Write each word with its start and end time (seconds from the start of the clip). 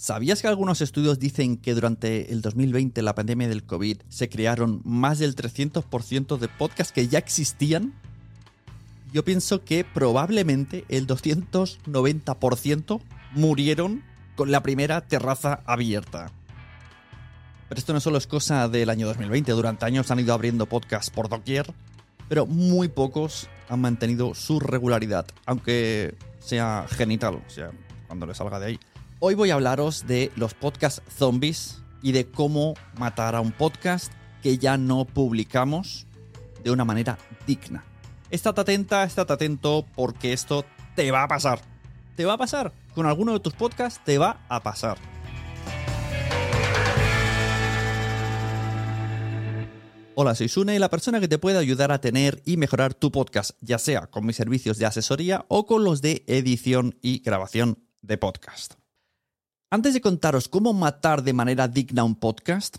¿Sabías 0.00 0.40
que 0.40 0.46
algunos 0.46 0.80
estudios 0.80 1.18
dicen 1.18 1.56
que 1.56 1.74
durante 1.74 2.32
el 2.32 2.40
2020, 2.40 3.02
la 3.02 3.16
pandemia 3.16 3.48
del 3.48 3.64
COVID, 3.64 3.98
se 4.08 4.28
crearon 4.28 4.80
más 4.84 5.18
del 5.18 5.34
300% 5.34 6.38
de 6.38 6.46
podcasts 6.46 6.92
que 6.92 7.08
ya 7.08 7.18
existían? 7.18 7.92
Yo 9.12 9.24
pienso 9.24 9.64
que 9.64 9.82
probablemente 9.82 10.84
el 10.88 11.08
290% 11.08 13.00
murieron 13.32 14.04
con 14.36 14.52
la 14.52 14.62
primera 14.62 15.00
terraza 15.00 15.62
abierta. 15.66 16.30
Pero 17.68 17.80
esto 17.80 17.92
no 17.92 17.98
solo 17.98 18.18
es 18.18 18.28
cosa 18.28 18.68
del 18.68 18.90
año 18.90 19.08
2020, 19.08 19.50
durante 19.50 19.84
años 19.84 20.12
han 20.12 20.20
ido 20.20 20.32
abriendo 20.32 20.66
podcasts 20.66 21.10
por 21.10 21.28
doquier, 21.28 21.74
pero 22.28 22.46
muy 22.46 22.86
pocos 22.86 23.48
han 23.68 23.80
mantenido 23.80 24.32
su 24.36 24.60
regularidad, 24.60 25.26
aunque 25.44 26.14
sea 26.38 26.86
genital, 26.88 27.42
o 27.44 27.50
sea, 27.50 27.72
cuando 28.06 28.26
le 28.26 28.34
salga 28.36 28.60
de 28.60 28.66
ahí. 28.66 28.80
Hoy 29.20 29.34
voy 29.34 29.50
a 29.50 29.54
hablaros 29.54 30.06
de 30.06 30.30
los 30.36 30.54
podcast 30.54 31.00
zombies 31.10 31.82
y 32.02 32.12
de 32.12 32.30
cómo 32.30 32.74
matar 32.98 33.34
a 33.34 33.40
un 33.40 33.50
podcast 33.50 34.12
que 34.44 34.58
ya 34.58 34.76
no 34.76 35.06
publicamos 35.06 36.06
de 36.62 36.70
una 36.70 36.84
manera 36.84 37.18
digna. 37.44 37.84
Estate 38.30 38.60
atenta, 38.60 39.02
estate 39.02 39.32
atento 39.32 39.84
porque 39.96 40.32
esto 40.32 40.64
te 40.94 41.10
va 41.10 41.24
a 41.24 41.28
pasar. 41.28 41.60
Te 42.14 42.26
va 42.26 42.34
a 42.34 42.38
pasar. 42.38 42.72
Con 42.94 43.06
alguno 43.06 43.32
de 43.32 43.40
tus 43.40 43.54
podcasts 43.54 44.00
te 44.04 44.18
va 44.18 44.46
a 44.48 44.62
pasar. 44.62 44.98
Hola, 50.14 50.36
soy 50.36 50.48
Sune, 50.48 50.78
la 50.78 50.90
persona 50.90 51.18
que 51.18 51.26
te 51.26 51.38
puede 51.38 51.58
ayudar 51.58 51.90
a 51.90 52.00
tener 52.00 52.40
y 52.44 52.56
mejorar 52.56 52.94
tu 52.94 53.10
podcast, 53.10 53.50
ya 53.60 53.78
sea 53.78 54.06
con 54.06 54.24
mis 54.24 54.36
servicios 54.36 54.78
de 54.78 54.86
asesoría 54.86 55.44
o 55.48 55.66
con 55.66 55.82
los 55.82 56.02
de 56.02 56.22
edición 56.28 56.96
y 57.02 57.18
grabación 57.18 57.82
de 58.00 58.16
podcast. 58.16 58.74
Antes 59.70 59.92
de 59.92 60.00
contaros 60.00 60.48
cómo 60.48 60.72
matar 60.72 61.22
de 61.22 61.34
manera 61.34 61.68
digna 61.68 62.02
un 62.02 62.14
podcast, 62.14 62.78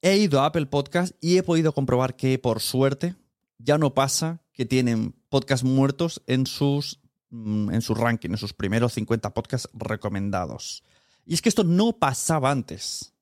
he 0.00 0.16
ido 0.16 0.40
a 0.40 0.46
Apple 0.46 0.64
Podcast 0.64 1.14
y 1.20 1.36
he 1.36 1.42
podido 1.42 1.74
comprobar 1.74 2.16
que, 2.16 2.38
por 2.38 2.60
suerte, 2.60 3.14
ya 3.58 3.76
no 3.76 3.92
pasa 3.92 4.40
que 4.54 4.64
tienen 4.64 5.14
podcasts 5.28 5.64
muertos 5.64 6.22
en 6.26 6.46
sus, 6.46 6.98
mm, 7.28 7.74
en 7.74 7.82
su 7.82 7.94
ranking, 7.94 8.30
en 8.30 8.38
sus 8.38 8.54
primeros 8.54 8.94
50 8.94 9.34
podcasts 9.34 9.68
recomendados. 9.74 10.82
Y 11.26 11.34
es 11.34 11.42
que 11.42 11.50
esto 11.50 11.62
no 11.62 11.92
pasaba 11.92 12.50
antes. 12.50 13.12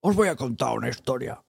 Os 0.00 0.14
voy 0.14 0.28
a 0.28 0.36
contar 0.36 0.76
una 0.76 0.90
historia. 0.90 1.42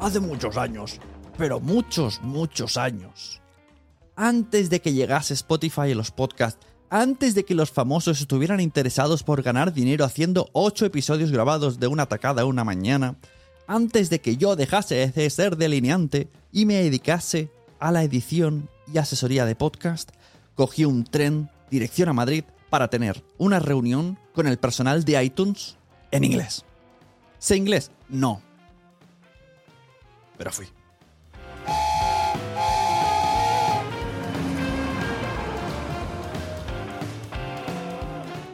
Hace 0.00 0.20
muchos 0.20 0.56
años, 0.56 1.00
pero 1.36 1.58
muchos, 1.58 2.22
muchos 2.22 2.76
años, 2.76 3.42
antes 4.16 4.70
de 4.70 4.80
que 4.80 4.94
llegase 4.94 5.34
Spotify 5.34 5.88
y 5.90 5.94
los 5.94 6.10
podcasts, 6.10 6.66
antes 6.88 7.34
de 7.34 7.44
que 7.44 7.54
los 7.54 7.70
famosos 7.70 8.20
estuvieran 8.20 8.60
interesados 8.60 9.22
por 9.22 9.42
ganar 9.42 9.72
dinero 9.72 10.04
haciendo 10.04 10.48
8 10.52 10.86
episodios 10.86 11.30
grabados 11.30 11.78
de 11.78 11.86
una 11.86 12.06
tacada 12.06 12.44
una 12.46 12.64
mañana, 12.64 13.16
antes 13.66 14.10
de 14.10 14.20
que 14.20 14.36
yo 14.36 14.56
dejase 14.56 15.06
de 15.08 15.30
ser 15.30 15.56
delineante 15.56 16.30
y 16.52 16.66
me 16.66 16.74
dedicase 16.82 17.50
a 17.78 17.92
la 17.92 18.02
edición 18.04 18.68
y 18.92 18.98
asesoría 18.98 19.44
de 19.44 19.56
podcast, 19.56 20.10
cogí 20.54 20.84
un 20.84 21.04
tren 21.04 21.50
dirección 21.70 22.08
a 22.08 22.12
Madrid 22.12 22.44
para 22.70 22.88
tener 22.88 23.24
una 23.38 23.58
reunión 23.58 24.18
con 24.32 24.46
el 24.46 24.58
personal 24.58 25.04
de 25.04 25.22
iTunes 25.22 25.76
en 26.10 26.24
inglés. 26.24 26.64
¿Sé 27.38 27.56
inglés? 27.56 27.90
No. 28.08 28.40
Pero 30.38 30.52
fui. 30.52 30.66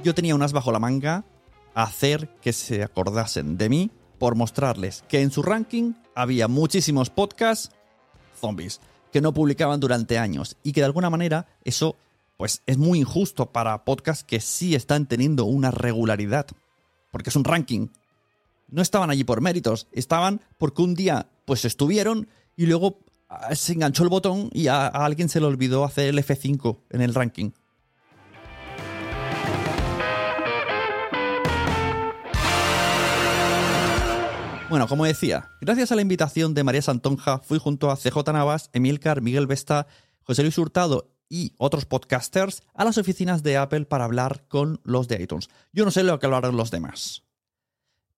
Yo 0.03 0.15
tenía 0.15 0.35
unas 0.35 0.53
bajo 0.53 0.73
la 0.73 0.79
manga 0.79 1.25
hacer 1.75 2.29
que 2.41 2.53
se 2.53 2.83
acordasen 2.83 3.57
de 3.57 3.69
mí 3.69 3.91
por 4.19 4.35
mostrarles 4.35 5.05
que 5.09 5.23
en 5.23 5.31
su 5.31 5.43
ranking 5.43 5.95
había 6.15 6.49
muchísimos 6.49 7.11
podcasts 7.11 7.71
zombies 8.41 8.81
que 9.13 9.21
no 9.21 9.33
publicaban 9.33 9.81
durante 9.81 10.19
años 10.19 10.57
y 10.63 10.73
que 10.73 10.81
de 10.81 10.87
alguna 10.87 11.11
manera 11.11 11.47
eso 11.65 11.97
pues 12.37 12.63
es 12.67 12.79
muy 12.79 12.99
injusto 12.99 13.53
para 13.53 13.85
podcasts 13.85 14.25
que 14.25 14.41
sí 14.41 14.75
están 14.75 15.07
teniendo 15.07 15.45
una 15.45 15.71
regularidad 15.71 16.47
porque 17.11 17.31
es 17.31 17.37
un 17.37 17.45
ranking. 17.45 17.89
No 18.69 18.81
estaban 18.81 19.11
allí 19.11 19.25
por 19.25 19.41
méritos 19.41 19.87
estaban 19.93 20.41
porque 20.59 20.83
un 20.83 20.95
día 20.95 21.29
pues 21.45 21.65
estuvieron 21.65 22.29
y 22.57 22.67
luego 22.67 23.01
ah, 23.29 23.55
se 23.55 23.75
enganchó 23.75 24.03
el 24.03 24.09
botón 24.09 24.51
y 24.53 24.67
a, 24.67 24.87
a 24.87 25.05
alguien 25.05 25.29
se 25.29 25.41
le 25.41 25.47
olvidó 25.47 25.85
hacer 25.85 26.09
el 26.09 26.19
F5 26.19 26.79
en 26.91 27.01
el 27.03 27.15
ranking 27.15 27.53
Bueno, 34.73 34.89
como 34.89 35.05
decía, 35.05 35.51
gracias 35.61 35.93
a 35.93 35.97
la 35.97 36.01
invitación 36.01 36.55
de 36.55 36.65
María 36.65 36.81
Santonja, 36.81 37.41
fui 37.41 37.59
junto 37.59 37.91
a 37.91 37.97
CJ 37.99 38.33
Navas, 38.33 38.71
Emilcar, 38.73 39.21
Miguel 39.21 39.47
Vesta, 39.47 39.87
José 40.23 40.41
Luis 40.41 40.57
Hurtado 40.57 41.13
y 41.29 41.53
otros 41.59 41.85
podcasters 41.85 42.63
a 42.73 42.87
las 42.87 42.97
oficinas 42.97 43.43
de 43.43 43.59
Apple 43.59 43.85
para 43.85 44.05
hablar 44.05 44.47
con 44.49 44.81
los 44.83 45.09
de 45.09 45.23
iTunes. 45.23 45.51
Yo 45.75 45.85
no 45.85 45.91
sé 45.91 46.03
lo 46.05 46.19
que 46.19 46.25
hablaron 46.25 46.57
los 46.57 46.71
demás. 46.71 47.23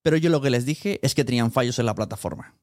Pero 0.02 0.16
yo 0.16 0.30
lo 0.30 0.40
que 0.40 0.50
les 0.50 0.64
dije 0.64 1.00
es 1.02 1.16
que 1.16 1.24
tenían 1.24 1.50
fallos 1.50 1.80
en 1.80 1.86
la 1.86 1.94
plataforma. 1.96 2.54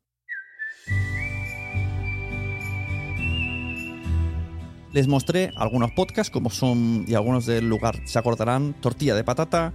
Les 4.94 5.10
mostré 5.10 5.52
algunos 5.58 5.92
podcasts, 5.92 6.32
como 6.32 6.50
son, 6.50 7.04
y 7.10 7.16
algunos 7.16 7.46
del 7.46 7.68
lugar 7.68 8.00
se 8.06 8.20
acordarán, 8.20 8.74
Tortilla 8.80 9.16
de 9.16 9.26
Patata, 9.26 9.74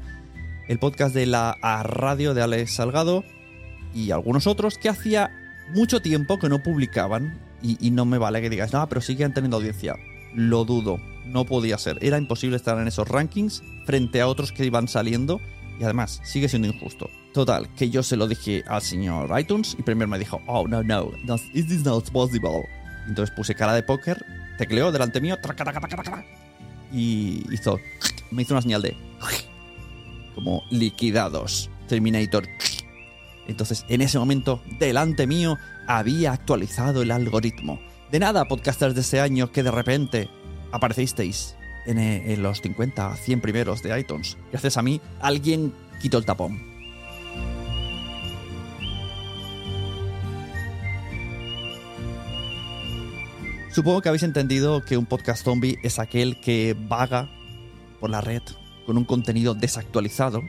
el 0.68 0.78
podcast 0.78 1.14
de 1.14 1.26
la 1.26 1.54
Radio 1.82 2.32
de 2.32 2.40
Alex 2.40 2.76
Salgado, 2.76 3.22
y 3.94 4.10
algunos 4.10 4.46
otros 4.46 4.78
que 4.78 4.88
hacía 4.88 5.30
mucho 5.72 6.00
tiempo 6.00 6.38
que 6.38 6.48
no 6.48 6.62
publicaban. 6.62 7.38
Y, 7.62 7.90
no 7.90 8.04
me 8.04 8.18
vale 8.18 8.40
que 8.40 8.50
digas, 8.50 8.72
no, 8.72 8.88
pero 8.88 9.00
siguen 9.00 9.34
teniendo 9.34 9.56
audiencia. 9.56 9.96
Lo 10.34 10.64
dudo, 10.64 10.98
no 11.24 11.46
podía 11.46 11.78
ser. 11.78 11.98
Era 12.00 12.18
imposible 12.18 12.56
estar 12.56 12.78
en 12.78 12.86
esos 12.86 13.08
rankings 13.08 13.62
frente 13.86 14.20
a 14.20 14.28
otros 14.28 14.52
que 14.52 14.64
iban 14.64 14.86
saliendo. 14.86 15.40
Y 15.80 15.82
además, 15.82 16.20
sigue 16.22 16.48
siendo 16.48 16.68
injusto. 16.68 17.10
Total, 17.32 17.68
que 17.74 17.90
yo 17.90 18.02
se 18.02 18.16
lo 18.16 18.28
dije 18.28 18.62
al 18.68 18.82
señor 18.82 19.28
iTunes 19.38 19.76
y 19.78 19.82
primero 19.82 20.08
me 20.08 20.18
dijo, 20.18 20.40
oh, 20.46 20.68
no, 20.68 20.82
no, 20.82 21.10
is 21.54 21.66
this 21.66 21.84
not 21.84 22.08
possible? 22.10 22.68
Entonces 23.08 23.34
puse 23.34 23.54
cara 23.54 23.74
de 23.74 23.82
póker, 23.82 24.24
tecleó 24.58 24.92
delante 24.92 25.20
mío, 25.20 25.36
y 26.92 27.44
hizo, 27.52 27.78
me 28.30 28.42
hizo 28.42 28.54
una 28.54 28.62
señal 28.62 28.82
de, 28.82 28.96
como 30.34 30.62
liquidados. 30.70 31.70
Terminator 31.88 32.48
entonces, 33.48 33.84
en 33.88 34.00
ese 34.00 34.18
momento, 34.18 34.60
delante 34.78 35.26
mío, 35.26 35.58
había 35.86 36.32
actualizado 36.32 37.02
el 37.02 37.10
algoritmo. 37.10 37.80
De 38.10 38.18
nada, 38.18 38.46
podcasters 38.46 38.94
de 38.94 39.00
ese 39.00 39.20
año, 39.20 39.52
que 39.52 39.62
de 39.62 39.70
repente 39.70 40.28
aparecisteis 40.72 41.56
en, 41.86 41.98
eh, 41.98 42.32
en 42.32 42.42
los 42.42 42.60
50, 42.60 43.16
100 43.16 43.40
primeros 43.40 43.82
de 43.82 43.98
iTunes. 43.98 44.36
Gracias 44.50 44.76
a 44.76 44.82
mí, 44.82 45.00
alguien 45.20 45.72
quitó 46.00 46.18
el 46.18 46.24
tapón. 46.24 46.76
Supongo 53.76 54.00
que 54.00 54.08
habéis 54.08 54.22
entendido 54.22 54.82
que 54.84 54.96
un 54.96 55.04
podcast 55.04 55.44
zombie 55.44 55.78
es 55.82 55.98
aquel 55.98 56.40
que 56.40 56.74
vaga 56.88 57.28
por 58.00 58.08
la 58.08 58.22
red 58.22 58.40
con 58.86 58.96
un 58.96 59.04
contenido 59.04 59.54
desactualizado 59.54 60.42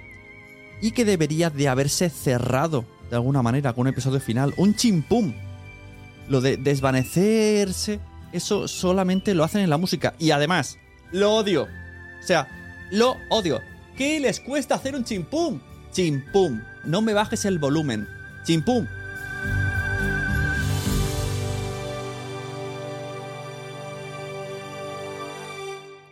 y 0.82 0.92
que 0.92 1.06
debería 1.06 1.50
de 1.50 1.68
haberse 1.68 2.10
cerrado 2.10 2.86
de 3.10 3.16
alguna 3.16 3.42
manera 3.42 3.74
con 3.74 3.84
un 3.84 3.88
episodio 3.88 4.20
final, 4.20 4.54
un 4.58 4.76
chimpum. 4.76 5.34
Lo 6.28 6.42
de 6.42 6.58
desvanecerse, 6.58 8.00
eso 8.32 8.68
solamente 8.68 9.34
lo 9.34 9.44
hacen 9.44 9.62
en 9.62 9.70
la 9.70 9.78
música. 9.78 10.14
Y 10.20 10.32
además, 10.32 10.78
lo 11.12 11.34
odio. 11.34 11.64
O 11.64 12.28
sea, 12.28 12.48
lo 12.92 13.16
odio. 13.30 13.62
¿Qué 13.96 14.20
les 14.20 14.40
cuesta 14.40 14.76
hacer 14.76 14.96
un 14.96 15.06
chimpum? 15.06 15.60
Chimpum. 15.92 16.62
No 16.84 17.02
me 17.02 17.14
bajes 17.14 17.46
el 17.46 17.60
volumen. 17.60 18.08
Chimpum. 18.46 18.86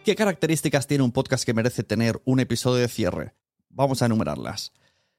¿Qué 0.06 0.16
características 0.16 0.86
tiene 0.86 1.04
un 1.04 1.12
podcast 1.12 1.44
que 1.44 1.54
merece 1.54 1.84
tener 1.84 2.22
un 2.26 2.40
episodio 2.40 2.82
de 2.82 2.88
cierre? 2.88 3.34
Vamos 3.76 4.02
a 4.02 4.06
enumerarlas. 4.06 4.72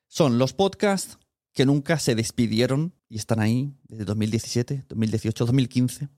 Son 0.07 0.39
los 0.39 0.55
podcasts 0.55 1.19
que 1.53 1.67
nunca 1.67 1.99
se 1.99 2.15
despidieron 2.15 2.95
y 3.09 3.19
están 3.19 3.39
ahí 3.41 3.75
desde 3.85 4.07
2017, 4.07 4.87
2018, 4.89 5.45
2015, 5.45 6.09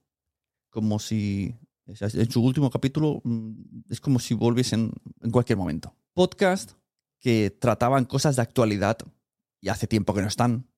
como 0.70 1.00
si 1.00 1.54
en 1.86 2.30
su 2.30 2.44
último 2.44 2.70
capítulo 2.70 3.20
mm, 3.24 3.52
es 3.90 4.00
como 4.00 4.20
si 4.20 4.34
volviesen 4.34 4.92
en 5.20 5.30
cualquier 5.32 5.58
momento. 5.58 5.94
Podcast 6.14 6.72
que 7.18 7.50
trataban 7.50 8.04
cosas 8.04 8.36
de 8.36 8.42
actualidad 8.42 8.98
y 9.60 9.68
hace 9.68 9.88
tiempo 9.88 10.14
que 10.14 10.22
no 10.22 10.28
están. 10.28 10.68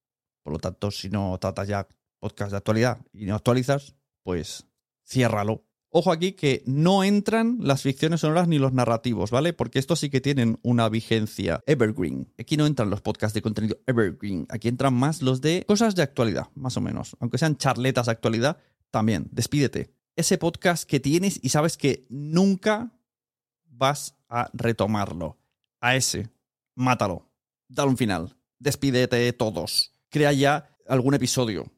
Por 0.43 0.55
lo 0.55 0.59
tanto, 0.59 0.91
si 0.91 1.11
no 1.11 1.37
tratas 1.39 1.69
ya 1.69 1.87
podcast 2.21 2.53
de 2.53 2.57
actualidad 2.57 3.05
y 3.13 3.27
no 3.27 3.35
actualizas, 3.35 3.95
pues 4.23 4.67
ciérralo. 5.07 5.67
Ojo 5.93 6.13
aquí 6.13 6.33
que 6.33 6.63
no 6.67 7.03
entran 7.03 7.59
las 7.61 7.83
ficciones 7.83 8.21
sonoras 8.21 8.47
ni 8.47 8.61
los 8.61 8.73
narrativos, 8.73 9.33
¿vale? 9.33 9.53
Porque 9.53 9.81
estos 9.81 9.99
sí 9.99 10.09
que 10.09 10.21
tienen 10.21 10.61
una 10.63 10.89
vigencia 10.89 11.63
evergreen. 11.67 12.33
Aquí 12.39 12.57
no 12.57 12.67
entran 12.67 12.91
los 12.91 13.01
podcasts 13.01 13.35
de 13.35 13.43
contenido 13.43 13.77
evergreen. 13.89 14.47
Aquí 14.51 14.69
entran 14.69 14.95
más 14.95 15.21
los 15.21 15.41
de 15.41 15.65
cosas 15.67 15.97
de 15.97 16.03
actualidad, 16.03 16.49
más 16.55 16.77
o 16.77 16.81
menos. 16.81 17.17
Aunque 17.19 17.39
sean 17.39 17.57
charletas 17.57 18.07
de 18.07 18.13
actualidad, 18.13 18.59
también. 18.93 19.29
Despídete. 19.33 19.93
Ese 20.15 20.39
podcast 20.39 20.89
que 20.89 21.01
tienes 21.01 21.41
y 21.43 21.49
sabes 21.49 21.77
que 21.77 22.07
nunca 22.09 22.93
vas 23.65 24.17
a 24.29 24.49
retomarlo. 24.53 25.39
A 25.81 25.97
ese, 25.97 26.31
mátalo. 26.77 27.33
Dale 27.67 27.91
un 27.91 27.97
final. 27.97 28.37
Despídete 28.61 29.33
todos. 29.33 29.93
Crea 30.09 30.33
ya 30.33 30.77
algún 30.87 31.15
episodio 31.15 31.73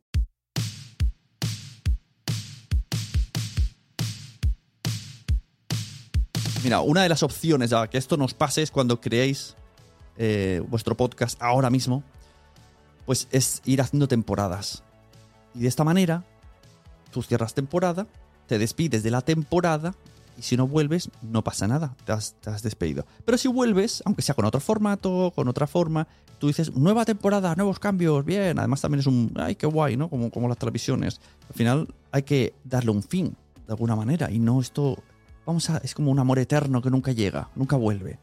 Mira, 6.63 6.81
una 6.81 7.03
de 7.03 7.09
las 7.09 7.25
opciones 7.25 7.73
a 7.73 7.89
que 7.89 7.99
esto 7.99 8.17
nos 8.17 8.35
pase 8.35 8.63
es 8.63 8.71
cuando 8.71 9.01
creéis 9.01 9.57
eh, 10.17 10.63
vuestro 10.69 10.97
podcast 10.97 11.41
ahora 11.43 11.71
mismo, 11.71 12.05
pues 13.05 13.27
es 13.33 13.63
ir 13.65 13.81
haciendo 13.81 14.07
temporadas. 14.07 14.85
Y 15.55 15.61
de 15.61 15.69
esta 15.69 15.83
manera, 15.83 16.25
tú 17.11 17.23
cierras 17.23 17.55
temporada, 17.55 18.07
te 18.47 18.59
despides 18.59 19.03
de 19.03 19.11
la 19.11 19.23
temporada 19.23 19.95
y 20.39 20.43
si 20.43 20.57
no 20.57 20.69
vuelves, 20.69 21.11
no 21.21 21.43
pasa 21.43 21.67
nada, 21.67 21.97
te 22.05 22.13
has, 22.13 22.63
despedido. 22.63 23.07
Pero 23.25 23.39
si 23.39 23.49
vuelves, 23.49 24.01
aunque 24.07 24.23
sea 24.23 24.37
con 24.37 24.45
otro 24.45 24.61
formato, 24.61 25.33
con 25.35 25.49
otra 25.49 25.67
forma, 25.67 26.07
tú 26.39 26.47
dices, 26.47 26.73
nueva 26.75 27.05
temporada, 27.05 27.57
nuevos 27.57 27.81
cambios, 27.81 28.25
bien. 28.25 28.59
Además 28.61 28.81
también 28.81 29.01
es 29.01 29.07
un, 29.07 29.33
ay, 29.37 29.57
qué 29.57 29.67
guay, 29.67 29.97
¿no? 29.97 30.09
Como, 30.09 30.31
como 30.31 30.49
las 30.49 30.59
televisiones. 30.59 31.21
Al 31.49 31.55
final 31.55 31.95
hay 32.13 32.23
que 32.23 32.55
darle 32.63 32.93
un 32.93 33.03
fin, 33.03 33.37
de 33.67 33.73
alguna 33.73 33.97
manera, 33.97 34.31
y 34.31 34.39
no 34.39 34.61
esto 34.61 35.03
Vamos 35.45 35.69
a. 35.71 35.79
Es 35.79 35.95
como 35.95 36.11
un 36.11 36.19
amor 36.19 36.39
eterno 36.39 36.81
que 36.81 36.91
nunca 36.91 37.13
llega, 37.13 37.49
nunca 37.55 37.77
vuelve. 37.77 38.19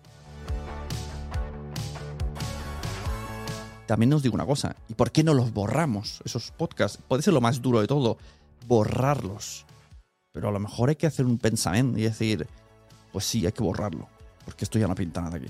También 3.86 4.14
os 4.14 4.22
digo 4.22 4.36
una 4.36 4.46
cosa, 4.46 4.76
¿y 4.88 4.94
por 4.94 5.12
qué 5.12 5.24
no 5.24 5.34
los 5.34 5.52
borramos? 5.52 6.22
Esos 6.24 6.52
podcasts, 6.52 7.02
puede 7.08 7.24
ser 7.24 7.34
lo 7.34 7.42
más 7.42 7.60
duro 7.60 7.82
de 7.82 7.88
todo, 7.88 8.20
borrarlos. 8.68 9.66
Pero 10.32 10.50
a 10.50 10.52
lo 10.52 10.60
mejor 10.60 10.90
hay 10.90 10.96
que 10.96 11.08
hacer 11.08 11.26
un 11.26 11.40
pensamiento 11.40 11.98
y 11.98 12.04
decir, 12.04 12.46
pues 13.12 13.26
sí, 13.26 13.44
hay 13.48 13.52
que 13.52 13.64
borrarlo, 13.64 14.08
porque 14.46 14.64
esto 14.64 14.78
ya 14.78 14.88
no 14.88 14.94
pinta 14.94 15.22
nada 15.22 15.38
aquí. 15.38 15.48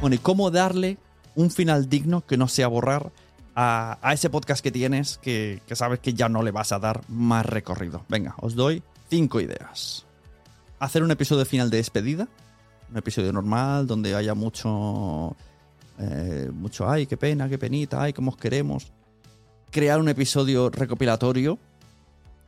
Bueno, 0.00 0.16
¿y 0.16 0.18
cómo 0.18 0.50
darle 0.50 0.96
un 1.34 1.50
final 1.50 1.86
digno 1.86 2.24
que 2.24 2.38
no 2.38 2.48
sea 2.48 2.66
borrar 2.66 3.12
a, 3.54 3.98
ese 4.12 4.30
podcast 4.30 4.62
que 4.62 4.70
tienes 4.70 5.18
que, 5.18 5.60
sabes 5.72 6.00
que 6.00 6.14
ya 6.14 6.28
no 6.28 6.42
le 6.42 6.50
vas 6.50 6.72
a 6.72 6.78
dar 6.78 7.02
más 7.08 7.44
recorrido. 7.46 8.04
Venga, 8.08 8.34
os 8.38 8.54
doy 8.54 8.82
cinco 9.08 9.40
ideas. 9.40 10.04
Hacer 10.78 11.02
un 11.02 11.10
episodio 11.10 11.44
final 11.44 11.70
de 11.70 11.78
despedida. 11.78 12.28
Un 12.90 12.96
episodio 12.96 13.32
normal 13.32 13.86
donde 13.86 14.14
haya 14.14 14.34
mucho... 14.34 15.36
Eh, 15.98 16.50
mucho, 16.54 16.88
ay, 16.88 17.06
qué 17.06 17.18
pena, 17.18 17.48
qué 17.48 17.58
penita, 17.58 18.02
ay, 18.02 18.14
cómo 18.14 18.30
os 18.30 18.36
queremos. 18.38 18.90
Crear 19.70 20.00
un 20.00 20.08
episodio 20.08 20.70
recopilatorio 20.70 21.58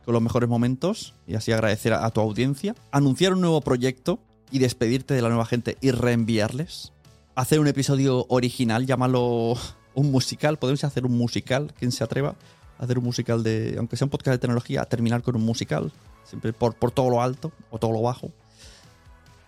con 0.05 0.15
los 0.15 0.23
mejores 0.23 0.49
momentos 0.49 1.15
y 1.27 1.35
así 1.35 1.53
agradecer 1.53 1.93
a 1.93 2.11
tu 2.11 2.21
audiencia. 2.21 2.75
Anunciar 2.91 3.35
un 3.35 3.43
nuevo 3.43 3.61
proyecto 3.61 4.19
y 4.51 4.59
despedirte 4.59 5.15
de 5.15 5.23
la 5.23 5.29
nueva 5.29 5.45
gente 5.45 5.77
y 5.81 5.91
reenviarles. 5.91 6.93
Hacer 7.35 7.61
un 7.61 7.67
episodio 7.67 8.27
original, 8.29 8.87
llámalo 8.87 9.55
un 9.95 10.11
musical, 10.11 10.59
podemos 10.59 10.85
hacer 10.85 11.05
un 11.05 11.17
musical, 11.17 11.73
quien 11.79 11.93
se 11.93 12.05
atreva 12.05 12.35
a 12.79 12.85
hacer 12.85 12.99
un 12.99 13.05
musical 13.05 13.43
de, 13.43 13.77
aunque 13.79 13.97
sea 13.97 14.07
un 14.07 14.11
podcast 14.11 14.35
de 14.35 14.39
tecnología, 14.39 14.83
a 14.83 14.87
terminar 14.87 15.23
con 15.23 15.37
un 15.37 15.43
musical, 15.43 15.93
siempre 16.25 16.53
por, 16.53 16.75
por 16.75 16.91
todo 16.91 17.11
lo 17.11 17.23
alto 17.23 17.53
o 17.71 17.79
todo 17.79 17.93
lo 17.93 18.03
bajo. 18.03 18.31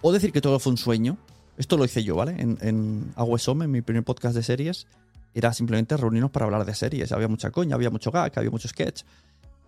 O 0.02 0.12
decir 0.12 0.32
que 0.32 0.40
todo 0.40 0.58
fue 0.58 0.70
un 0.70 0.76
sueño. 0.76 1.16
Esto 1.56 1.76
lo 1.76 1.84
hice 1.84 2.04
yo, 2.04 2.16
¿vale? 2.16 2.34
En, 2.38 2.58
en 2.60 3.14
en 3.16 3.70
mi 3.70 3.80
primer 3.80 4.04
podcast 4.04 4.34
de 4.34 4.42
series, 4.42 4.86
era 5.34 5.52
simplemente 5.52 5.96
reunirnos 5.96 6.30
para 6.30 6.46
hablar 6.46 6.64
de 6.64 6.74
series. 6.74 7.10
Había 7.12 7.28
mucha 7.28 7.50
coña, 7.50 7.74
había 7.74 7.90
mucho 7.90 8.10
gag, 8.10 8.32
había 8.36 8.50
mucho 8.50 8.68
sketch. 8.68 9.02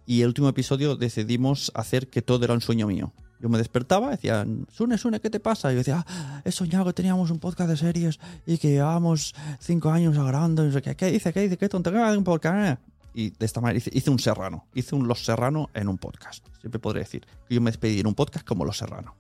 Y 0.05 0.23
el 0.23 0.29
último 0.29 0.49
episodio 0.49 0.95
decidimos 0.95 1.73
hacer 1.75 2.09
que 2.09 2.23
todo 2.23 2.45
era 2.45 2.55
un 2.55 2.61
sueño 2.61 2.87
mío. 2.87 3.13
Yo 3.41 3.49
me 3.49 3.59
despertaba, 3.59 4.11
decían, 4.11 4.67
Sune, 4.73 4.99
Sune, 4.99 5.21
¿qué 5.21 5.31
te 5.31 5.41
pasa? 5.41 5.71
Y 5.71 5.75
yo 5.75 5.79
decía, 5.79 6.05
ah, 6.07 6.41
he 6.45 6.53
soñado 6.53 6.87
que 6.87 6.93
teníamos 6.93 7.31
un 7.31 7.39
podcast 7.39 7.69
de 7.69 7.77
series 7.77 8.19
y 8.47 8.59
que 8.59 8.71
llevábamos 8.71 9.35
cinco 9.61 9.91
años 9.91 10.15
grabando. 10.15 10.65
Y 10.65 10.69
no 10.69 10.73
sé 10.73 10.83
qué, 10.83 10.97
¿qué 10.97 11.07
dice? 11.11 11.33
¿Qué 11.33 11.41
dice? 11.41 11.59
¿Qué 11.59 11.69
tontería 11.69 12.17
un 12.17 12.25
podcast? 12.25 12.81
Y 13.13 13.31
de 13.31 13.47
esta 13.47 13.63
manera 13.63 13.83
hice, 13.91 14.11
un 14.11 14.19
serrano. 14.19 14.67
Hice 14.75 14.95
un 14.95 15.09
Los 15.09 15.25
Serrano 15.25 15.71
en 15.73 15.89
un 15.89 15.97
podcast. 15.97 16.47
Siempre 16.61 16.79
podré 16.79 17.01
decir 17.01 17.27
que 17.49 17.55
yo 17.55 17.63
me 17.63 17.71
despedí 17.71 18.01
en 18.01 18.07
un 18.07 18.15
podcast 18.15 18.47
como 18.47 18.65
Los 18.65 18.77
Serrano. 18.77 19.15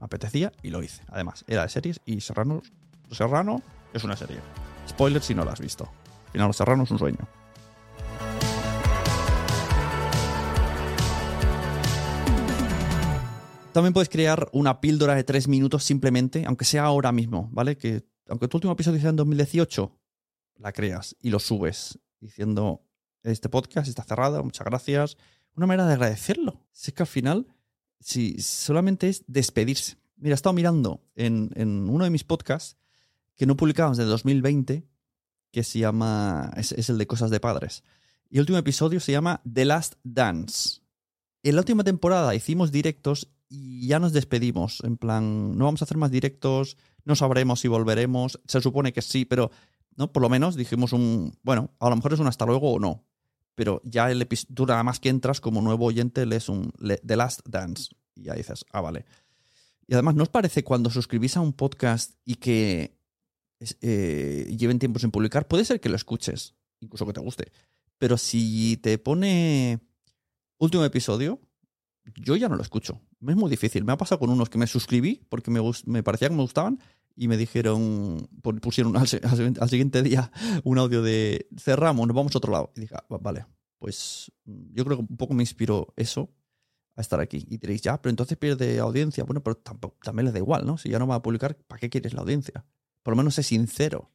Me 0.00 0.04
apetecía 0.04 0.52
y 0.62 0.70
lo 0.70 0.80
hice. 0.82 1.02
Además, 1.08 1.44
era 1.48 1.62
de 1.62 1.68
series 1.68 2.00
y 2.06 2.20
Serrano, 2.20 2.62
Serrano 3.10 3.60
es 3.92 4.04
una 4.04 4.16
serie. 4.16 4.38
Spoiler 4.88 5.22
si 5.22 5.34
no 5.34 5.44
lo 5.44 5.50
has 5.50 5.60
visto. 5.60 5.90
Al 6.26 6.32
final, 6.32 6.46
Los 6.46 6.56
Serrano 6.56 6.84
es 6.84 6.90
un 6.92 6.98
sueño. 6.98 7.28
También 13.72 13.94
puedes 13.94 14.10
crear 14.10 14.50
una 14.52 14.82
píldora 14.82 15.14
de 15.14 15.24
tres 15.24 15.48
minutos 15.48 15.82
simplemente, 15.82 16.44
aunque 16.46 16.66
sea 16.66 16.84
ahora 16.84 17.10
mismo, 17.10 17.48
¿vale? 17.52 17.78
Que 17.78 18.04
aunque 18.28 18.46
tu 18.46 18.58
último 18.58 18.74
episodio 18.74 19.00
sea 19.00 19.08
en 19.08 19.16
2018, 19.16 19.98
la 20.58 20.72
creas 20.72 21.16
y 21.22 21.30
lo 21.30 21.38
subes 21.38 21.98
diciendo, 22.20 22.84
este 23.22 23.48
podcast 23.48 23.88
está 23.88 24.04
cerrado, 24.04 24.44
muchas 24.44 24.66
gracias. 24.66 25.16
Una 25.56 25.66
manera 25.66 25.86
de 25.86 25.94
agradecerlo. 25.94 26.60
Si 26.70 26.92
que 26.92 27.02
al 27.02 27.06
final, 27.06 27.46
si 27.98 28.38
solamente 28.42 29.08
es 29.08 29.24
despedirse. 29.26 29.96
Mira, 30.16 30.34
he 30.34 30.36
estado 30.36 30.52
mirando 30.52 31.02
en, 31.14 31.50
uno 31.88 32.04
de 32.04 32.10
mis 32.10 32.24
podcasts 32.24 32.76
que 33.36 33.46
no 33.46 33.56
publicamos 33.56 33.96
desde 33.96 34.10
2020, 34.10 34.86
que 35.50 35.64
se 35.64 35.78
llama, 35.78 36.52
es, 36.56 36.72
es 36.72 36.90
el 36.90 36.98
de 36.98 37.06
cosas 37.06 37.30
de 37.30 37.40
padres. 37.40 37.84
Y 38.28 38.36
el 38.36 38.40
último 38.40 38.58
episodio 38.58 39.00
se 39.00 39.12
llama 39.12 39.40
The 39.50 39.64
Last 39.64 39.94
Dance. 40.04 40.82
En 41.42 41.54
la 41.56 41.62
última 41.62 41.84
temporada 41.84 42.34
hicimos 42.34 42.70
directos 42.70 43.32
y 43.54 43.86
ya 43.86 43.98
nos 43.98 44.14
despedimos. 44.14 44.80
En 44.82 44.96
plan, 44.96 45.58
no 45.58 45.66
vamos 45.66 45.82
a 45.82 45.84
hacer 45.84 45.98
más 45.98 46.10
directos, 46.10 46.78
no 47.04 47.14
sabremos 47.14 47.60
si 47.60 47.68
volveremos. 47.68 48.40
Se 48.46 48.62
supone 48.62 48.94
que 48.94 49.02
sí, 49.02 49.26
pero 49.26 49.50
no, 49.94 50.10
por 50.10 50.22
lo 50.22 50.30
menos 50.30 50.56
dijimos 50.56 50.94
un. 50.94 51.36
Bueno, 51.42 51.70
a 51.78 51.90
lo 51.90 51.96
mejor 51.96 52.14
es 52.14 52.20
un 52.20 52.28
hasta 52.28 52.46
luego 52.46 52.72
o 52.72 52.78
no. 52.78 53.04
Pero 53.54 53.82
ya 53.84 54.10
el 54.10 54.26
tú 54.54 54.64
nada 54.64 54.82
más 54.82 55.00
que 55.00 55.10
entras 55.10 55.42
como 55.42 55.60
nuevo 55.60 55.84
oyente, 55.84 56.24
lees 56.24 56.48
un 56.48 56.72
The 57.04 57.16
Last 57.16 57.40
Dance. 57.46 57.90
Y 58.14 58.22
ya 58.22 58.34
dices, 58.34 58.64
ah, 58.72 58.80
vale. 58.80 59.04
Y 59.86 59.92
además, 59.92 60.14
¿no 60.14 60.22
os 60.22 60.30
parece 60.30 60.64
cuando 60.64 60.88
suscribís 60.88 61.36
a 61.36 61.42
un 61.42 61.52
podcast 61.52 62.14
y 62.24 62.36
que 62.36 62.96
eh, 63.82 64.56
lleven 64.58 64.78
tiempo 64.78 64.98
sin 64.98 65.10
publicar? 65.10 65.46
Puede 65.46 65.66
ser 65.66 65.78
que 65.78 65.90
lo 65.90 65.96
escuches, 65.96 66.54
incluso 66.80 67.04
que 67.04 67.12
te 67.12 67.20
guste. 67.20 67.52
Pero 67.98 68.16
si 68.16 68.78
te 68.78 68.96
pone 68.96 69.80
último 70.56 70.86
episodio, 70.86 71.38
yo 72.16 72.36
ya 72.36 72.48
no 72.48 72.56
lo 72.56 72.62
escucho. 72.62 73.02
Es 73.26 73.36
muy 73.36 73.50
difícil. 73.50 73.84
Me 73.84 73.92
ha 73.92 73.96
pasado 73.96 74.18
con 74.18 74.30
unos 74.30 74.50
que 74.50 74.58
me 74.58 74.66
suscribí 74.66 75.22
porque 75.28 75.50
me, 75.50 75.60
me 75.86 76.02
parecía 76.02 76.28
que 76.28 76.34
me 76.34 76.42
gustaban 76.42 76.80
y 77.14 77.28
me 77.28 77.36
dijeron, 77.36 78.28
pusieron 78.60 78.96
al, 78.96 79.06
siguiente 79.06 80.02
día 80.02 80.32
un 80.64 80.78
audio 80.78 81.02
de 81.02 81.46
cerramos, 81.56 82.06
nos 82.06 82.16
vamos 82.16 82.34
a 82.34 82.38
otro 82.38 82.52
lado. 82.52 82.72
Y 82.76 82.80
dije, 82.80 82.94
ah, 82.96 83.04
vale, 83.20 83.46
pues 83.78 84.32
mm, 84.44 84.74
yo 84.74 84.84
creo 84.84 84.96
que 84.96 85.04
un 85.08 85.16
poco 85.16 85.34
me 85.34 85.42
inspiró 85.42 85.92
eso 85.96 86.30
a 86.96 87.00
estar 87.00 87.20
aquí. 87.20 87.46
Y 87.48 87.58
diréis, 87.58 87.82
ya, 87.82 88.00
pero 88.00 88.10
entonces 88.10 88.36
pierde 88.38 88.78
audiencia. 88.80 89.24
Bueno, 89.24 89.42
pero 89.42 89.56
tampoco, 89.56 89.96
también 90.02 90.26
les 90.26 90.34
da 90.34 90.38
igual, 90.40 90.66
¿no? 90.66 90.78
Si 90.78 90.88
ya 90.88 90.98
no 90.98 91.06
va 91.06 91.16
a 91.16 91.22
publicar, 91.22 91.56
¿para 91.56 91.78
qué 91.78 91.90
quieres 91.90 92.14
la 92.14 92.22
audiencia? 92.22 92.64
Por 93.02 93.12
lo 93.12 93.16
menos 93.16 93.34
sé 93.34 93.42
sincero. 93.42 94.10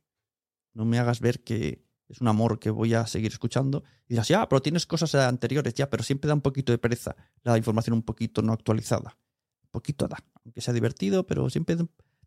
No 0.73 0.85
me 0.85 0.99
hagas 0.99 1.21
ver 1.21 1.43
que, 1.43 1.86
es 2.09 2.21
un 2.21 2.27
amor 2.27 2.59
que 2.59 2.69
voy 2.69 2.93
a 2.93 3.05
seguir 3.05 3.31
escuchando. 3.31 3.83
Y 4.07 4.13
dirás, 4.13 4.27
ya, 4.27 4.47
pero 4.47 4.61
tienes 4.61 4.85
cosas 4.85 5.13
anteriores, 5.15 5.73
ya, 5.73 5.89
pero 5.89 6.03
siempre 6.03 6.27
da 6.27 6.33
un 6.33 6.41
poquito 6.41 6.71
de 6.71 6.77
pereza 6.77 7.15
la 7.43 7.57
información 7.57 7.95
un 7.95 8.03
poquito 8.03 8.41
no 8.41 8.53
actualizada. 8.53 9.17
Un 9.63 9.71
poquito 9.71 10.07
da, 10.07 10.17
aunque 10.45 10.61
sea 10.61 10.73
divertido, 10.73 11.27
pero 11.27 11.49
siempre 11.49 11.77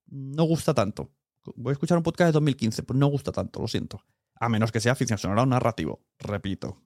no 0.06 0.44
gusta 0.44 0.74
tanto. 0.74 1.10
Voy 1.56 1.70
a 1.70 1.72
escuchar 1.72 1.96
un 1.96 2.02
podcast 2.02 2.28
de 2.28 2.32
2015, 2.32 2.82
pues 2.82 2.98
no 2.98 3.06
gusta 3.06 3.32
tanto, 3.32 3.60
lo 3.60 3.68
siento. 3.68 4.04
A 4.34 4.48
menos 4.48 4.72
que 4.72 4.80
sea 4.80 4.94
ficción 4.94 5.18
sonora 5.18 5.42
o 5.42 5.46
narrativo, 5.46 6.04
repito. 6.18 6.82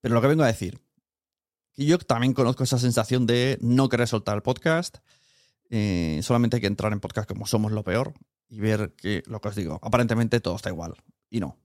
Pero 0.00 0.14
lo 0.14 0.20
que 0.20 0.28
vengo 0.28 0.42
a 0.42 0.48
decir, 0.48 0.82
que 1.72 1.86
yo 1.86 1.98
también 1.98 2.34
conozco 2.34 2.64
esa 2.64 2.78
sensación 2.78 3.26
de 3.26 3.58
no 3.62 3.88
querer 3.88 4.06
soltar 4.06 4.36
el 4.36 4.42
podcast. 4.42 4.98
Eh, 5.70 6.20
solamente 6.22 6.56
hay 6.56 6.60
que 6.60 6.66
entrar 6.66 6.92
en 6.92 7.00
podcast 7.00 7.26
como 7.26 7.46
somos 7.46 7.72
lo 7.72 7.82
peor 7.82 8.12
y 8.48 8.60
ver 8.60 8.94
que 8.96 9.22
lo 9.26 9.40
que 9.40 9.48
os 9.48 9.56
digo, 9.56 9.80
aparentemente 9.82 10.40
todo 10.40 10.56
está 10.56 10.68
igual. 10.68 10.94
Y 11.30 11.40
no, 11.40 11.58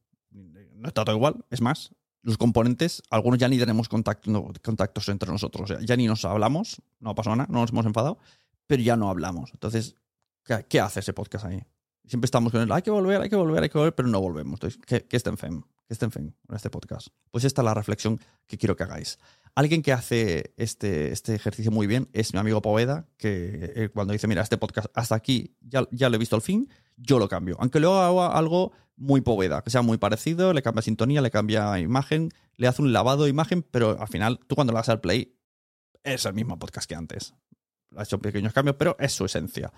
no 0.79 0.87
está 0.87 1.05
todo 1.05 1.15
igual. 1.15 1.45
Es 1.49 1.61
más, 1.61 1.91
los 2.21 2.37
componentes, 2.37 3.01
algunos 3.09 3.39
ya 3.39 3.47
ni 3.47 3.57
tenemos 3.57 3.87
contacto, 3.89 4.51
contactos 4.63 5.09
entre 5.09 5.31
nosotros. 5.31 5.73
ya 5.81 5.95
ni 5.95 6.07
nos 6.07 6.25
hablamos, 6.25 6.81
no 6.99 7.15
pasó 7.15 7.35
nada, 7.35 7.47
no 7.51 7.61
nos 7.61 7.71
hemos 7.71 7.85
enfadado, 7.85 8.17
pero 8.67 8.81
ya 8.81 8.95
no 8.95 9.09
hablamos. 9.09 9.51
Entonces, 9.53 9.95
¿qué, 10.67 10.79
hace 10.79 10.99
ese 10.99 11.13
podcast 11.13 11.45
ahí? 11.45 11.63
Siempre 12.05 12.25
estamos 12.25 12.51
con 12.51 12.61
el, 12.61 12.71
hay 12.71 12.81
que 12.81 12.91
volver, 12.91 13.21
hay 13.21 13.29
que 13.29 13.35
volver, 13.35 13.63
hay 13.63 13.69
que 13.69 13.77
volver, 13.77 13.93
pero 13.93 14.07
no 14.07 14.19
volvemos. 14.19 14.53
Entonces, 14.53 14.79
¿qué, 14.85 15.05
qué 15.05 15.17
está 15.17 15.29
en 15.29 15.37
FEM? 15.37 15.61
¿Qué 15.61 15.93
está 15.93 16.05
en 16.05 16.11
FEM 16.11 16.33
en 16.49 16.55
este 16.55 16.69
podcast? 16.69 17.07
Pues 17.31 17.43
esta 17.43 17.61
es 17.61 17.65
la 17.65 17.73
reflexión 17.73 18.19
que 18.47 18.57
quiero 18.57 18.75
que 18.75 18.83
hagáis. 18.83 19.19
Alguien 19.55 19.81
que 19.81 19.91
hace 19.91 20.53
este, 20.57 21.11
este 21.11 21.35
ejercicio 21.35 21.71
muy 21.71 21.87
bien 21.87 22.09
es 22.13 22.33
mi 22.33 22.39
amigo 22.39 22.61
Poveda, 22.61 23.07
que 23.17 23.73
eh, 23.75 23.89
cuando 23.89 24.13
dice, 24.13 24.27
mira, 24.27 24.41
este 24.41 24.57
podcast 24.57 24.87
hasta 24.93 25.15
aquí 25.15 25.55
ya, 25.61 25.87
ya 25.91 26.09
lo 26.09 26.15
he 26.15 26.19
visto 26.19 26.35
al 26.35 26.41
fin, 26.41 26.69
yo 26.99 27.19
lo 27.19 27.27
cambio. 27.27 27.57
Aunque 27.59 27.79
luego 27.79 27.97
haga 27.97 28.37
algo 28.37 28.71
muy 28.95 29.21
Poveda, 29.21 29.63
que 29.63 29.69
sea 29.69 29.81
muy 29.81 29.97
parecido, 29.97 30.53
le 30.53 30.61
cambia 30.61 30.81
sintonía, 30.81 31.21
le 31.21 31.31
cambia 31.31 31.79
imagen, 31.79 32.29
le 32.57 32.67
hace 32.67 32.81
un 32.81 32.91
lavado 32.93 33.23
de 33.23 33.29
imagen, 33.29 33.63
pero 33.63 33.99
al 33.99 34.07
final 34.07 34.39
tú 34.47 34.55
cuando 34.55 34.73
le 34.73 34.77
das 34.77 34.89
al 34.89 34.99
play 34.99 35.35
es 36.03 36.25
el 36.25 36.33
mismo 36.33 36.59
podcast 36.59 36.87
que 36.87 36.95
antes. 36.95 37.33
Ha 37.95 38.03
hecho 38.03 38.19
pequeños 38.19 38.53
cambios, 38.53 38.75
pero 38.77 38.95
es 38.99 39.13
su 39.13 39.25
esencia. 39.25 39.71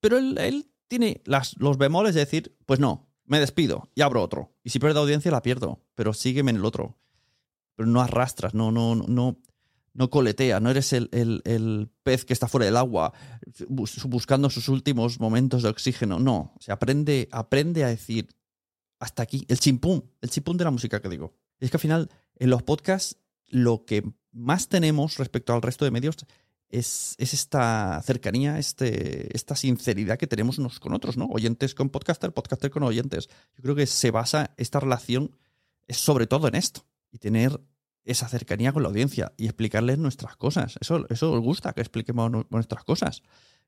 Pero 0.00 0.18
él, 0.18 0.68
tiene 0.88 1.22
las, 1.24 1.56
los 1.58 1.78
bemoles 1.78 2.14
de 2.14 2.20
decir, 2.20 2.56
pues 2.66 2.78
no, 2.78 3.08
me 3.24 3.40
despido 3.40 3.90
y 3.94 4.02
abro 4.02 4.22
otro. 4.22 4.52
Y 4.62 4.70
si 4.70 4.78
pierdo 4.78 5.00
audiencia 5.00 5.30
la 5.30 5.42
pierdo, 5.42 5.80
pero 5.94 6.12
sígueme 6.12 6.50
en 6.50 6.58
el 6.58 6.64
otro 6.64 6.98
pero 7.74 7.88
no 7.88 8.00
arrastras, 8.00 8.54
no, 8.54 8.70
no, 8.70 8.94
no, 8.94 9.04
no 9.08 9.38
coletea, 10.10 10.60
no 10.60 10.70
eres 10.70 10.92
el, 10.92 11.90
pez 12.02 12.24
que 12.24 12.32
está 12.32 12.48
fuera 12.48 12.66
del 12.66 12.76
agua 12.76 13.12
buscando 13.68 14.50
sus 14.50 14.68
últimos 14.68 15.20
momentos 15.20 15.62
de 15.62 15.68
oxígeno. 15.68 16.18
No, 16.18 16.54
se 16.60 16.72
aprende, 16.72 17.28
aprende 17.30 17.84
a 17.84 17.88
decir 17.88 18.28
hasta 18.98 19.22
aquí, 19.22 19.44
el 19.48 19.58
chimpún, 19.58 20.10
el 20.20 20.30
chimpún 20.30 20.56
de 20.56 20.64
la 20.64 20.70
música 20.70 21.00
que 21.00 21.08
digo. 21.08 21.34
es 21.58 21.70
que 21.70 21.76
al 21.76 21.80
final, 21.80 22.10
en 22.36 22.50
los 22.50 22.62
podcasts, 22.62 23.16
lo 23.48 23.84
que 23.84 24.02
más 24.32 24.68
tenemos 24.68 25.18
respecto 25.18 25.52
al 25.52 25.62
resto 25.62 25.84
de 25.84 25.90
medios 25.90 26.16
es, 26.68 27.14
es 27.18 27.34
esta 27.34 28.00
cercanía, 28.02 28.58
este, 28.58 29.34
esta 29.36 29.56
sinceridad 29.56 30.18
que 30.18 30.26
tenemos 30.26 30.58
unos 30.58 30.80
con 30.80 30.94
otros, 30.94 31.16
¿no? 31.16 31.26
Oyentes 31.26 31.74
con 31.74 31.90
podcaster, 31.90 32.32
podcaster 32.32 32.70
con 32.70 32.82
oyentes. 32.82 33.28
Yo 33.56 33.62
creo 33.62 33.74
que 33.74 33.86
se 33.86 34.10
basa 34.10 34.54
esta 34.56 34.80
relación 34.80 35.36
sobre 35.88 36.26
todo 36.26 36.48
en 36.48 36.54
esto 36.54 36.86
y 37.10 37.18
tener 37.18 37.60
esa 38.04 38.28
cercanía 38.28 38.72
con 38.72 38.82
la 38.82 38.88
audiencia 38.88 39.32
y 39.36 39.44
explicarles 39.44 39.98
nuestras 39.98 40.36
cosas. 40.36 40.76
Eso, 40.80 41.06
eso 41.08 41.32
os 41.32 41.40
gusta, 41.40 41.72
que 41.72 41.80
expliquemos 41.80 42.30
nuestras 42.50 42.84
cosas. 42.84 43.22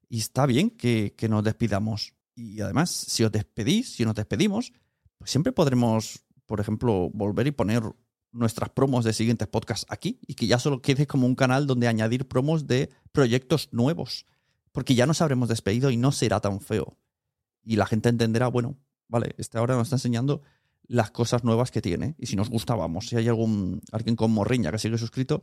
Y 0.08 0.18
está 0.18 0.46
bien 0.46 0.70
que, 0.70 1.14
nos 1.28 1.44
despidamos. 1.44 2.14
Y 2.34 2.60
además, 2.60 2.90
si 2.90 3.24
os 3.24 3.32
despedís, 3.32 3.94
si 3.94 4.04
nos 4.04 4.14
despedimos, 4.14 4.72
pues 5.18 5.30
siempre 5.30 5.52
podremos, 5.52 6.24
por 6.46 6.60
ejemplo, 6.60 7.10
volver 7.12 7.46
y 7.46 7.52
poner 7.52 7.82
nuestras 8.32 8.70
promos 8.70 9.04
de 9.04 9.12
siguientes 9.12 9.46
podcasts 9.46 9.86
aquí 9.88 10.18
y 10.26 10.34
que 10.34 10.48
ya 10.48 10.58
solo 10.58 10.82
quede 10.82 11.06
como 11.06 11.26
un 11.26 11.36
canal 11.36 11.68
donde 11.68 11.86
añadir 11.86 12.26
promos 12.26 12.66
de 12.66 12.90
proyectos 13.12 13.68
nuevos. 13.72 14.26
Porque 14.72 14.96
ya 14.96 15.06
nos 15.06 15.22
habremos 15.22 15.48
despedido 15.48 15.90
y 15.90 15.96
no 15.96 16.10
será 16.10 16.40
tan 16.40 16.60
feo. 16.60 16.98
Y 17.62 17.76
la 17.76 17.86
gente 17.86 18.08
entenderá, 18.08 18.48
bueno, 18.48 18.76
vale, 19.08 19.34
este 19.38 19.58
ahora 19.58 19.76
nos 19.76 19.86
está 19.86 19.96
enseñando 19.96 20.42
las 20.86 21.10
cosas 21.10 21.44
nuevas 21.44 21.70
que 21.70 21.82
tiene. 21.82 22.14
Y 22.18 22.26
si 22.26 22.36
nos 22.36 22.50
gusta, 22.50 22.74
vamos. 22.74 23.08
Si 23.08 23.16
hay 23.16 23.28
algún 23.28 23.80
alguien 23.92 24.16
con 24.16 24.30
morriña 24.30 24.70
que 24.70 24.78
sigue 24.78 24.98
suscrito, 24.98 25.42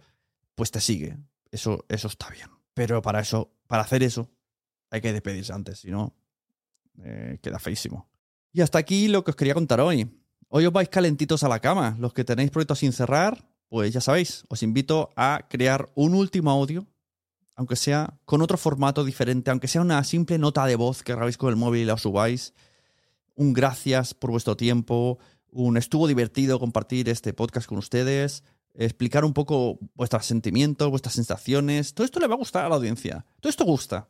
pues 0.55 0.71
te 0.71 0.81
sigue. 0.81 1.17
Eso, 1.51 1.85
eso 1.89 2.07
está 2.07 2.29
bien. 2.29 2.47
Pero 2.73 3.01
para 3.01 3.19
eso, 3.19 3.51
para 3.67 3.83
hacer 3.83 4.03
eso, 4.03 4.29
hay 4.89 5.01
que 5.01 5.13
despedirse 5.13 5.53
antes, 5.53 5.79
si 5.79 5.91
no, 5.91 6.15
eh, 7.03 7.39
queda 7.41 7.59
feísimo. 7.59 8.09
Y 8.53 8.61
hasta 8.61 8.77
aquí 8.77 9.07
lo 9.07 9.23
que 9.23 9.31
os 9.31 9.37
quería 9.37 9.53
contar 9.53 9.79
hoy. 9.79 10.09
Hoy 10.49 10.65
os 10.65 10.73
vais 10.73 10.89
calentitos 10.89 11.43
a 11.43 11.49
la 11.49 11.59
cama. 11.59 11.95
Los 11.99 12.13
que 12.13 12.23
tenéis 12.23 12.51
proyectos 12.51 12.79
sin 12.79 12.91
cerrar, 12.91 13.49
pues 13.69 13.93
ya 13.93 14.01
sabéis, 14.01 14.43
os 14.49 14.63
invito 14.63 15.11
a 15.15 15.47
crear 15.49 15.89
un 15.95 16.13
último 16.13 16.51
audio, 16.51 16.85
aunque 17.55 17.77
sea 17.77 18.19
con 18.25 18.41
otro 18.41 18.57
formato 18.57 19.05
diferente, 19.05 19.49
aunque 19.49 19.69
sea 19.69 19.81
una 19.81 20.03
simple 20.03 20.37
nota 20.37 20.65
de 20.65 20.75
voz 20.75 21.03
que 21.03 21.15
grabéis 21.15 21.37
con 21.37 21.49
el 21.49 21.55
móvil 21.55 21.83
y 21.83 21.85
la 21.85 21.97
subáis 21.97 22.53
un 23.35 23.53
gracias 23.53 24.13
por 24.13 24.31
vuestro 24.31 24.55
tiempo, 24.57 25.19
un 25.51 25.77
estuvo 25.77 26.07
divertido 26.07 26.59
compartir 26.59 27.09
este 27.09 27.33
podcast 27.33 27.67
con 27.67 27.77
ustedes, 27.77 28.43
explicar 28.73 29.25
un 29.25 29.33
poco 29.33 29.79
vuestros 29.95 30.25
sentimientos, 30.25 30.89
vuestras 30.89 31.15
sensaciones. 31.15 31.93
Todo 31.93 32.05
esto 32.05 32.19
le 32.19 32.27
va 32.27 32.35
a 32.35 32.37
gustar 32.37 32.65
a 32.65 32.69
la 32.69 32.75
audiencia. 32.75 33.25
Todo 33.39 33.49
esto 33.49 33.65
gusta. 33.65 34.09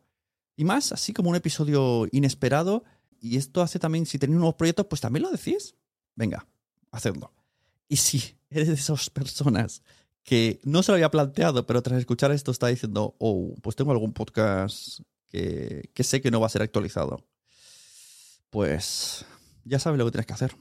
Y 0.55 0.63
más, 0.63 0.91
así 0.91 1.13
como 1.13 1.29
un 1.29 1.35
episodio 1.35 2.07
inesperado. 2.11 2.83
Y 3.19 3.37
esto 3.37 3.61
hace 3.61 3.79
también, 3.79 4.05
si 4.05 4.19
tenéis 4.19 4.37
nuevos 4.37 4.55
proyectos, 4.55 4.85
pues 4.87 5.01
también 5.01 5.23
lo 5.23 5.31
decís. 5.31 5.75
Venga, 6.15 6.47
hacedlo. 6.91 7.33
Y 7.87 7.97
si 7.97 8.37
eres 8.49 8.67
de 8.67 8.75
esas 8.75 9.09
personas 9.09 9.81
que 10.23 10.59
no 10.63 10.83
se 10.83 10.91
lo 10.91 10.95
había 10.95 11.09
planteado, 11.09 11.65
pero 11.65 11.81
tras 11.81 11.99
escuchar 11.99 12.31
esto 12.31 12.51
está 12.51 12.67
diciendo, 12.67 13.15
oh, 13.17 13.55
pues 13.61 13.75
tengo 13.75 13.91
algún 13.91 14.13
podcast 14.13 14.99
que, 15.27 15.89
que 15.93 16.03
sé 16.03 16.21
que 16.21 16.29
no 16.29 16.39
va 16.39 16.45
a 16.45 16.49
ser 16.49 16.61
actualizado 16.61 17.25
pues 18.51 19.25
ya 19.63 19.79
sabes 19.79 19.97
lo 19.97 20.05
que 20.05 20.11
tienes 20.11 20.27
que 20.27 20.33
hacer. 20.33 20.55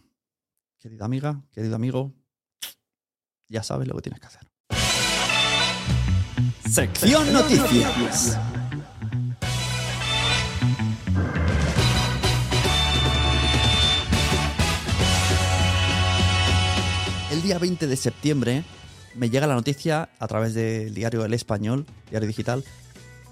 Querida 0.79 1.05
amiga, 1.05 1.43
querido 1.53 1.77
amigo, 1.77 2.15
ya 3.49 3.63
sabes 3.63 3.87
lo 3.87 3.95
que 3.97 4.03
tienes 4.03 4.21
que 4.21 4.27
hacer. 4.29 4.49
Sección 6.71 7.33
Noticias. 7.33 8.39
El 17.33 17.43
día 17.43 17.59
20 17.59 17.87
de 17.89 17.97
septiembre 17.97 18.65
me 19.17 19.31
llega 19.31 19.49
la 19.49 19.55
noticia 19.55 20.11
a 20.19 20.29
través 20.29 20.55
del 20.55 20.95
diario 20.95 21.25
El 21.25 21.35
Español, 21.35 21.87
diario 22.09 22.29
digital, 22.29 22.65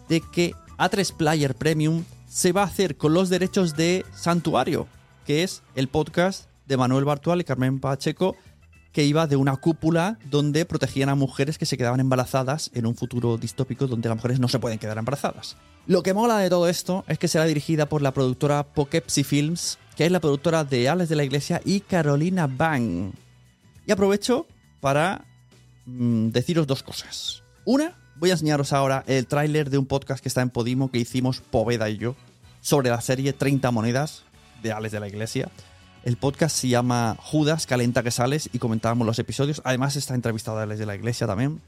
de 0.08 0.20
que 0.20 0.52
A3 0.78 1.16
Player 1.16 1.54
Premium 1.54 2.04
se 2.28 2.52
va 2.52 2.62
a 2.62 2.66
hacer 2.66 2.96
con 2.96 3.14
los 3.14 3.30
derechos 3.30 3.74
de 3.74 4.04
Santuario, 4.14 4.86
que 5.26 5.42
es 5.42 5.62
el 5.74 5.88
podcast 5.88 6.48
de 6.66 6.76
Manuel 6.76 7.04
Bartual 7.04 7.40
y 7.40 7.44
Carmen 7.44 7.80
Pacheco, 7.80 8.36
que 8.92 9.04
iba 9.04 9.26
de 9.26 9.36
una 9.36 9.56
cúpula 9.56 10.18
donde 10.30 10.64
protegían 10.64 11.08
a 11.08 11.14
mujeres 11.14 11.58
que 11.58 11.66
se 11.66 11.76
quedaban 11.76 12.00
embarazadas 12.00 12.70
en 12.74 12.86
un 12.86 12.94
futuro 12.94 13.36
distópico 13.36 13.86
donde 13.86 14.08
las 14.08 14.16
mujeres 14.16 14.40
no 14.40 14.48
se 14.48 14.58
pueden 14.58 14.78
quedar 14.78 14.98
embarazadas. 14.98 15.56
Lo 15.86 16.02
que 16.02 16.14
mola 16.14 16.38
de 16.38 16.50
todo 16.50 16.68
esto 16.68 17.04
es 17.08 17.18
que 17.18 17.28
será 17.28 17.44
dirigida 17.44 17.88
por 17.88 18.02
la 18.02 18.12
productora 18.12 18.62
Pokepsi 18.62 19.24
Films, 19.24 19.78
que 19.96 20.04
es 20.04 20.12
la 20.12 20.20
productora 20.20 20.64
de 20.64 20.88
Alex 20.88 21.08
de 21.08 21.16
la 21.16 21.24
Iglesia 21.24 21.62
y 21.64 21.80
Carolina 21.80 22.46
Bang. 22.46 23.12
Y 23.86 23.92
aprovecho 23.92 24.46
para 24.80 25.24
mm, 25.86 26.28
deciros 26.28 26.66
dos 26.66 26.82
cosas. 26.82 27.42
Una, 27.64 27.96
voy 28.18 28.30
a 28.30 28.32
enseñaros 28.32 28.72
ahora 28.72 29.04
el 29.06 29.26
tráiler 29.26 29.70
de 29.70 29.78
un 29.78 29.86
podcast 29.86 30.22
que 30.22 30.28
está 30.28 30.42
en 30.42 30.50
Podimo 30.50 30.90
que 30.90 30.98
hicimos 30.98 31.40
Poveda 31.40 31.88
y 31.88 31.98
yo 31.98 32.16
sobre 32.60 32.90
la 32.90 33.00
serie 33.00 33.32
30 33.32 33.70
monedas 33.70 34.24
de 34.62 34.72
Alex 34.72 34.92
de 34.92 35.00
la 35.00 35.08
Iglesia. 35.08 35.50
El 36.04 36.16
podcast 36.16 36.56
se 36.56 36.68
llama 36.68 37.16
Judas, 37.20 37.66
calenta 37.66 38.02
que 38.02 38.10
sales 38.10 38.50
y 38.52 38.58
comentábamos 38.58 39.06
los 39.06 39.18
episodios. 39.18 39.62
Además 39.64 39.94
está 39.94 40.14
entrevistado 40.14 40.58
a 40.58 40.62
Alex 40.62 40.80
de 40.80 40.86
la 40.86 40.96
Iglesia 40.96 41.26
también. 41.26 41.60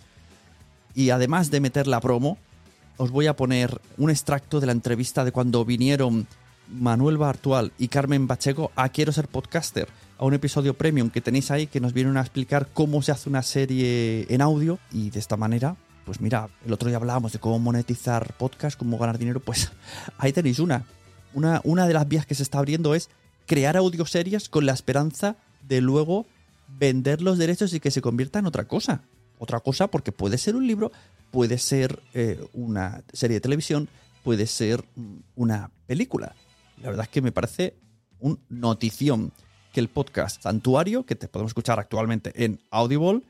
Y 0.95 1.11
además 1.11 1.51
de 1.51 1.61
meter 1.61 1.87
la 1.87 2.01
promo, 2.01 2.37
os 2.97 3.11
voy 3.11 3.29
a 3.29 3.37
poner 3.37 3.81
un 3.97 4.11
extracto 4.11 4.59
de 4.59 4.67
la 4.67 4.73
entrevista 4.73 5.25
de 5.25 5.33
cuando 5.33 5.65
vinieron 5.65 6.27
Manuel 6.69 7.17
Bartual 7.17 7.73
y 7.79 7.89
Carmen 7.89 8.27
Pacheco 8.27 8.73
a 8.75 8.89
Quiero 8.89 9.13
ser 9.13 9.29
podcaster, 9.29 9.89
a 10.19 10.25
un 10.25 10.35
episodio 10.35 10.75
premium 10.75 11.11
que 11.11 11.21
tenéis 11.21 11.51
ahí 11.53 11.69
que 11.69 11.81
nos 11.81 11.93
vienen 11.93 12.17
a 12.17 12.21
explicar 12.21 12.69
cómo 12.73 13.03
se 13.03 13.13
hace 13.13 13.29
una 13.29 13.43
serie 13.43 14.27
en 14.29 14.43
audio 14.43 14.79
y 14.91 15.11
de 15.11 15.21
esta 15.21 15.37
manera 15.37 15.77
pues 16.11 16.21
mira, 16.21 16.49
el 16.67 16.73
otro 16.73 16.89
día 16.89 16.97
hablábamos 16.97 17.31
de 17.31 17.39
cómo 17.39 17.61
monetizar 17.61 18.35
podcast, 18.35 18.77
cómo 18.77 18.99
ganar 18.99 19.17
dinero, 19.17 19.39
pues 19.39 19.71
ahí 20.19 20.33
tenéis 20.33 20.59
una. 20.59 20.85
Una, 21.35 21.61
una 21.63 21.87
de 21.87 21.95
las 21.95 22.09
vías 22.09 22.27
que 22.27 22.35
se 22.35 22.43
está 22.43 22.59
abriendo 22.59 22.97
es 22.97 23.11
crear 23.47 23.77
audioseries 23.77 24.49
con 24.49 24.67
la 24.67 24.73
esperanza 24.73 25.37
de 25.69 25.81
luego 25.81 26.27
vender 26.67 27.23
los 27.23 27.39
derechos 27.39 27.73
y 27.75 27.79
que 27.79 27.93
se 27.93 28.03
convierta 28.03 28.41
en 28.41 28.47
otra 28.47 28.65
cosa. 28.67 29.03
Otra 29.39 29.61
cosa 29.61 29.87
porque 29.87 30.11
puede 30.11 30.37
ser 30.37 30.57
un 30.57 30.67
libro, 30.67 30.91
puede 31.31 31.59
ser 31.59 32.03
eh, 32.13 32.45
una 32.55 33.05
serie 33.13 33.37
de 33.37 33.41
televisión, 33.41 33.89
puede 34.25 34.49
ser 34.49 34.85
mm, 34.97 35.19
una 35.37 35.71
película. 35.87 36.35
La 36.83 36.89
verdad 36.89 37.05
es 37.05 37.11
que 37.11 37.23
me 37.23 37.31
parece 37.31 37.77
un 38.19 38.41
notición 38.49 39.33
que 39.73 39.79
el 39.79 39.89
podcast 39.89 40.43
Santuario, 40.43 41.07
que 41.07 41.15
te 41.15 41.29
podemos 41.29 41.51
escuchar 41.51 41.79
actualmente 41.79 42.33
en 42.45 42.59
Audible, 42.73 43.23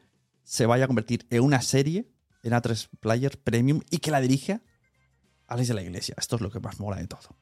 se 0.44 0.64
vaya 0.64 0.84
a 0.84 0.86
convertir 0.86 1.26
en 1.28 1.42
una 1.42 1.60
serie 1.60 2.06
en 2.42 2.52
A3 2.52 2.88
Player 3.00 3.38
Premium 3.42 3.80
y 3.90 3.98
que 3.98 4.10
la 4.10 4.20
dirige 4.20 4.60
Alex 5.46 5.68
de 5.68 5.74
la 5.74 5.82
Iglesia. 5.82 6.14
Esto 6.18 6.36
es 6.36 6.42
lo 6.42 6.50
que 6.50 6.60
más 6.60 6.80
mola 6.80 6.96
de 6.96 7.06
todo. 7.06 7.36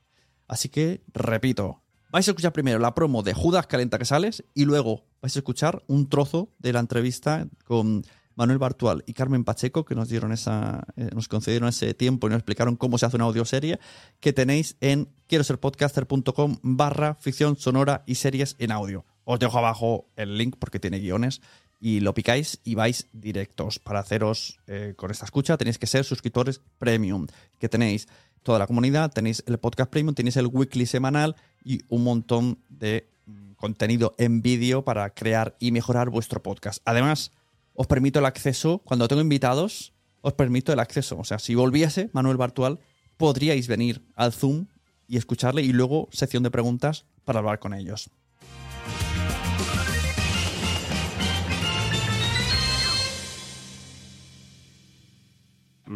Así 0.47 0.69
que, 0.69 1.03
repito, 1.13 1.83
vais 2.11 2.27
a 2.27 2.31
escuchar 2.31 2.53
primero 2.53 2.79
la 2.79 2.95
promo 2.95 3.23
de 3.23 3.35
Judas 3.35 3.67
Calenta 3.67 3.99
que 3.99 4.05
sales 4.05 4.45
y 4.55 4.65
luego 4.65 5.05
vais 5.21 5.37
a 5.37 5.39
escuchar 5.39 5.83
un 5.87 6.09
trozo 6.09 6.51
de 6.59 6.73
la 6.73 6.81
entrevista 6.81 7.47
con 7.65 8.05
Manuel 8.39 8.59
Bartual 8.59 9.03
y 9.05 9.15
Carmen 9.15 9.45
Pacheco, 9.45 9.85
que 9.85 9.97
nos 9.97 10.09
dieron 10.09 10.33
esa, 10.33 10.85
eh, 10.97 11.11
nos 11.13 11.27
concedieron 11.27 11.69
ese 11.69 11.93
tiempo 11.93 12.29
y 12.29 12.31
nos 12.31 12.39
explicaron 12.39 12.77
cómo 12.77 12.97
se 12.97 13.05
hace 13.05 13.17
una 13.17 13.25
audioserie, 13.25 13.81
que 14.21 14.33
tenéis 14.33 14.77
en 14.81 15.09
quiero 15.27 15.43
ser 15.43 15.59
podcaster.com 15.59 16.59
barra 16.63 17.17
ficción 17.17 17.57
sonora 17.57 18.05
y 18.07 18.15
series 18.15 18.55
en 18.61 18.71
audio. 18.71 19.05
Os 19.25 19.41
dejo 19.41 19.59
abajo 19.59 20.09
el 20.15 20.39
link 20.39 20.55
porque 20.59 20.79
tiene 20.79 21.01
guiones 21.01 21.43
y 21.81 22.01
lo 22.01 22.15
picáis 22.15 22.61
y 22.65 22.75
vais 22.75 23.07
directos. 23.13 23.79
Para 23.79 24.01
haceros 24.01 24.61
eh, 24.67 24.95
con 24.97 25.11
esta 25.11 25.25
escucha 25.25 25.57
tenéis 25.57 25.79
que 25.79 25.87
ser 25.87 26.05
suscriptores 26.05 26.61
premium, 26.79 27.27
que 27.59 27.69
tenéis 27.69 28.09
toda 28.43 28.59
la 28.59 28.67
comunidad, 28.67 29.13
tenéis 29.13 29.43
el 29.47 29.59
podcast 29.59 29.91
premium, 29.91 30.15
tenéis 30.15 30.37
el 30.37 30.47
weekly 30.47 30.87
semanal 30.87 31.37
y 31.65 31.83
un 31.89 32.05
montón 32.05 32.59
de 32.69 33.09
mm, 33.27 33.53
contenido 33.53 34.15
en 34.19 34.43
vídeo 34.43 34.85
para 34.85 35.11
crear 35.11 35.57
y 35.59 35.73
mejorar 35.73 36.11
vuestro 36.11 36.43
podcast. 36.43 36.83
Además, 36.85 37.33
os 37.75 37.87
permito 37.87 38.19
el 38.19 38.27
acceso, 38.27 38.79
cuando 38.85 39.07
tengo 39.07 39.23
invitados, 39.23 39.93
os 40.21 40.33
permito 40.33 40.73
el 40.73 40.81
acceso. 40.81 41.19
O 41.19 41.25
sea, 41.25 41.39
si 41.39 41.55
volviese 41.55 42.11
Manuel 42.13 42.37
Bartual, 42.37 42.81
podríais 43.17 43.69
venir 43.69 44.03
al 44.17 44.33
Zoom 44.33 44.67
y 45.07 45.17
escucharle 45.17 45.63
y 45.63 45.73
luego 45.73 46.09
sección 46.11 46.43
de 46.43 46.51
preguntas 46.51 47.07
para 47.25 47.39
hablar 47.39 47.59
con 47.59 47.75
ellos. 47.75 48.11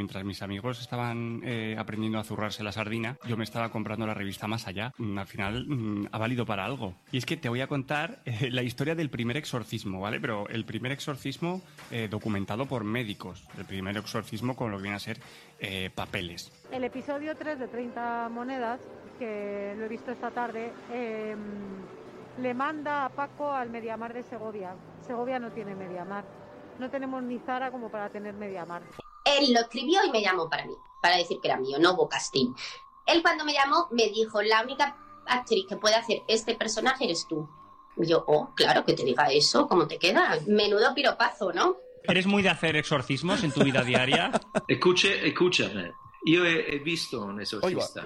Mientras 0.02 0.24
mis 0.24 0.42
amigos 0.42 0.80
estaban 0.80 1.42
eh, 1.44 1.76
aprendiendo 1.78 2.18
a 2.18 2.24
zurrarse 2.24 2.64
la 2.64 2.72
sardina, 2.72 3.18
yo 3.24 3.36
me 3.36 3.44
estaba 3.44 3.68
comprando 3.70 4.04
la 4.04 4.14
revista 4.14 4.48
Más 4.48 4.66
Allá. 4.66 4.92
Mm, 4.98 5.16
Al 5.16 5.26
final 5.28 5.64
mm, 5.68 6.08
ha 6.10 6.18
valido 6.18 6.44
para 6.44 6.64
algo. 6.64 6.96
Y 7.12 7.18
es 7.18 7.24
que 7.24 7.36
te 7.36 7.48
voy 7.48 7.60
a 7.60 7.68
contar 7.68 8.20
eh, 8.24 8.50
la 8.50 8.64
historia 8.64 8.96
del 8.96 9.10
primer 9.10 9.36
exorcismo, 9.36 10.00
¿vale? 10.00 10.18
Pero 10.18 10.48
el 10.48 10.64
primer 10.64 10.90
exorcismo 10.90 11.62
eh, 11.92 12.08
documentado 12.10 12.66
por 12.66 12.82
médicos. 12.82 13.46
El 13.56 13.64
primer 13.64 13.96
exorcismo 13.96 14.56
con 14.56 14.72
lo 14.72 14.78
que 14.78 14.82
viene 14.82 14.96
a 14.96 14.98
ser 14.98 15.20
eh, 15.60 15.88
papeles. 15.94 16.50
El 16.72 16.82
episodio 16.82 17.36
3 17.36 17.60
de 17.60 17.68
30 17.68 18.28
monedas, 18.28 18.80
que 19.20 19.76
lo 19.78 19.84
he 19.84 19.88
visto 19.88 20.10
esta 20.10 20.32
tarde, 20.32 20.72
eh, 20.92 21.36
le 22.40 22.54
manda 22.54 23.04
a 23.04 23.08
Paco 23.10 23.52
al 23.52 23.70
Mediamar 23.70 24.12
de 24.12 24.24
Segovia. 24.24 24.74
Segovia 25.06 25.38
no 25.38 25.52
tiene 25.52 25.76
Mediamar. 25.76 26.24
No 26.80 26.90
tenemos 26.90 27.22
ni 27.22 27.38
Zara 27.38 27.70
como 27.70 27.88
para 27.88 28.08
tener 28.08 28.34
Mediamar. 28.34 28.82
Él 29.24 29.52
lo 29.52 29.60
escribió 29.60 30.00
y 30.06 30.10
me 30.10 30.22
llamó 30.22 30.48
para 30.48 30.66
mí, 30.66 30.74
para 31.00 31.16
decir 31.16 31.38
que 31.40 31.48
era 31.48 31.56
mío, 31.58 31.78
no 31.78 31.92
hubo 31.94 32.08
casting. 32.08 32.52
Él 33.06 33.22
cuando 33.22 33.44
me 33.44 33.52
llamó 33.52 33.88
me 33.90 34.08
dijo, 34.08 34.42
la 34.42 34.62
única 34.62 34.96
actriz 35.26 35.66
que 35.68 35.76
puede 35.76 35.94
hacer 35.94 36.22
este 36.28 36.54
personaje 36.54 37.04
eres 37.04 37.26
tú. 37.28 37.48
Y 37.96 38.06
yo, 38.06 38.24
oh, 38.26 38.52
claro, 38.54 38.84
que 38.84 38.94
te 38.94 39.04
diga 39.04 39.26
eso, 39.30 39.68
¿cómo 39.68 39.86
te 39.86 39.98
queda? 39.98 40.38
Menudo 40.46 40.94
piropazo, 40.94 41.52
¿no? 41.52 41.76
¿Eres 42.04 42.26
muy 42.26 42.42
de 42.42 42.48
hacer 42.48 42.74
exorcismos 42.76 43.44
en 43.44 43.52
tu 43.52 43.62
vida 43.62 43.82
diaria? 43.84 44.30
Escuche, 44.68 45.26
escúchame. 45.28 45.92
Yo 46.24 46.44
he, 46.44 46.74
he 46.74 46.78
visto 46.78 47.20
un 47.20 47.40
exorcista. 47.40 48.04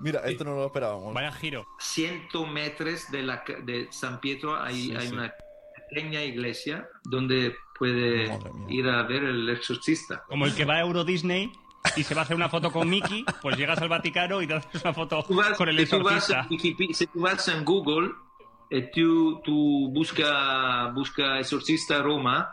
Mira, 0.00 0.20
esto 0.24 0.44
no 0.44 0.54
lo 0.56 0.66
esperábamos. 0.66 1.14
Vaya 1.14 1.30
giro. 1.32 1.64
100 1.78 2.28
metros 2.52 3.10
de, 3.10 3.22
la, 3.22 3.44
ca- 3.44 3.60
de 3.62 3.86
San 3.92 4.20
Pietro 4.20 4.60
hay, 4.60 4.74
Sí, 4.88 4.96
hay 4.96 5.06
sí. 5.08 5.14
una 5.14 5.32
pequeña 5.90 6.22
iglesia 6.22 6.88
donde 7.04 7.54
puede 7.78 8.30
ir 8.68 8.88
a 8.88 9.02
ver 9.02 9.24
el 9.24 9.48
exorcista. 9.50 10.24
Como 10.28 10.46
el 10.46 10.54
que 10.54 10.64
va 10.64 10.74
a 10.76 10.80
Euro 10.80 11.04
Disney 11.04 11.52
y 11.96 12.02
se 12.04 12.14
va 12.14 12.22
a 12.22 12.24
hacer 12.24 12.36
una 12.36 12.48
foto 12.48 12.70
con 12.70 12.88
Mickey, 12.88 13.24
pues 13.42 13.56
llegas 13.56 13.78
al 13.78 13.88
Vaticano 13.88 14.40
y 14.42 14.46
te 14.46 14.54
haces 14.54 14.82
una 14.82 14.94
foto 14.94 15.24
vas- 15.28 15.56
con 15.58 15.68
el 15.68 15.78
si, 15.78 15.86
tú 15.86 16.02
vas 16.02 16.30
exorcista. 16.30 16.94
si 16.94 17.06
tú 17.06 17.20
vas 17.20 17.48
en 17.48 17.64
Google, 17.64 18.10
eh, 18.70 18.90
tú, 18.94 19.40
tú 19.44 19.90
busca, 19.92 20.88
busca 20.94 21.38
exorcista 21.38 22.00
Roma, 22.02 22.48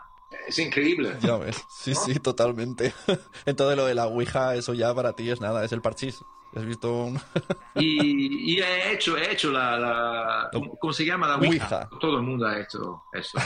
es 0.46 0.58
increíble. 0.58 1.16
Ya 1.20 1.36
ves, 1.36 1.64
sí, 1.70 1.94
sí, 1.94 2.14
totalmente. 2.20 2.92
Entonces 3.46 3.76
lo 3.76 3.86
de 3.86 3.94
la 3.94 4.06
Ouija, 4.06 4.54
eso 4.56 4.74
ya 4.74 4.94
para 4.94 5.14
ti 5.14 5.30
es 5.30 5.40
nada, 5.40 5.64
es 5.64 5.72
el 5.72 5.80
parchís. 5.80 6.22
¿Has 6.54 6.64
visto 6.64 6.92
un... 6.92 7.20
Y, 7.74 8.52
y 8.54 8.60
he 8.60 8.92
hecho, 8.92 9.16
he 9.16 9.32
hecho 9.32 9.50
la, 9.50 9.78
la- 9.78 10.48
¿cómo, 10.52 10.76
cómo 10.76 10.92
se 10.92 11.04
llama 11.06 11.26
la 11.26 11.36
Ouija? 11.36 11.48
Ouija. 11.50 11.88
Todo 12.00 12.16
el 12.18 12.22
mundo 12.22 12.46
ha 12.46 12.60
hecho 12.60 13.02
eso, 13.12 13.38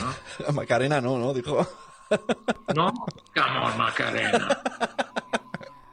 ¿no? 0.47 0.53
Macarena 0.53 1.01
no, 1.01 1.17
¿no? 1.19 1.33
Dijo. 1.33 1.67
¿No? 2.75 2.93
Come 3.35 3.59
on, 3.63 3.79
Macarena. 3.79 4.61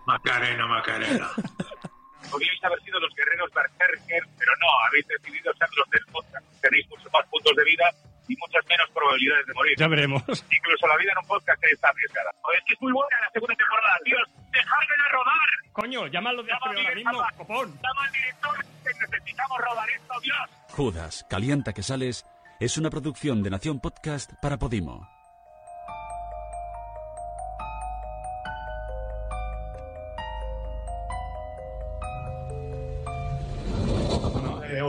Macarena, 0.05 0.67
Macarena. 0.67 1.29
podríais 2.29 2.63
haber 2.63 2.81
sido 2.83 2.99
los 2.99 3.13
guerreros 3.15 3.49
berserker, 3.53 4.23
pero 4.37 4.51
no, 4.59 4.67
habéis 4.87 5.07
decidido 5.07 5.53
ser 5.53 5.67
los 5.77 5.89
del 5.91 6.05
podcast. 6.11 6.45
Tenéis 6.61 6.87
muchos 6.89 7.11
más 7.13 7.25
puntos 7.29 7.55
de 7.55 7.63
vida 7.63 7.85
y 8.27 8.35
muchas 8.37 8.65
menos 8.67 8.89
probabilidades 8.93 9.45
de 9.47 9.53
morir. 9.53 9.73
Ya 9.77 9.87
veremos. 9.87 10.23
Incluso 10.27 10.87
la 10.87 10.97
vida 10.97 11.11
en 11.11 11.17
un 11.19 11.27
podcast 11.27 11.63
es 11.63 11.83
arriesgada. 11.83 12.31
Es 12.57 12.63
que 12.65 12.73
es 12.73 12.81
muy 12.81 12.91
buena 12.91 13.17
la 13.21 13.29
segunda 13.31 13.55
temporada, 13.55 13.97
tíos. 14.03 14.29
¡Dejadmela 14.51 15.07
rodar! 15.11 15.49
Coño, 15.73 16.07
llámalo 16.07 16.43
de 16.43 16.49
Llama 16.49 16.65
ahora 16.67 16.79
al 16.89 16.95
mismo, 16.95 17.11
director, 17.11 17.37
copón. 17.37 17.73
llama 17.81 18.05
al 18.05 18.11
director, 18.11 18.65
que 18.83 18.89
necesitamos 18.99 19.57
rodar 19.57 19.89
esto, 19.89 20.13
Dios. 20.21 20.49
Judas, 20.69 21.25
Calienta 21.29 21.73
que 21.73 21.83
sales 21.83 22.25
es 22.59 22.77
una 22.77 22.89
producción 22.89 23.41
de 23.43 23.49
Nación 23.49 23.79
Podcast 23.79 24.31
para 24.41 24.57
Podimo. 24.57 25.09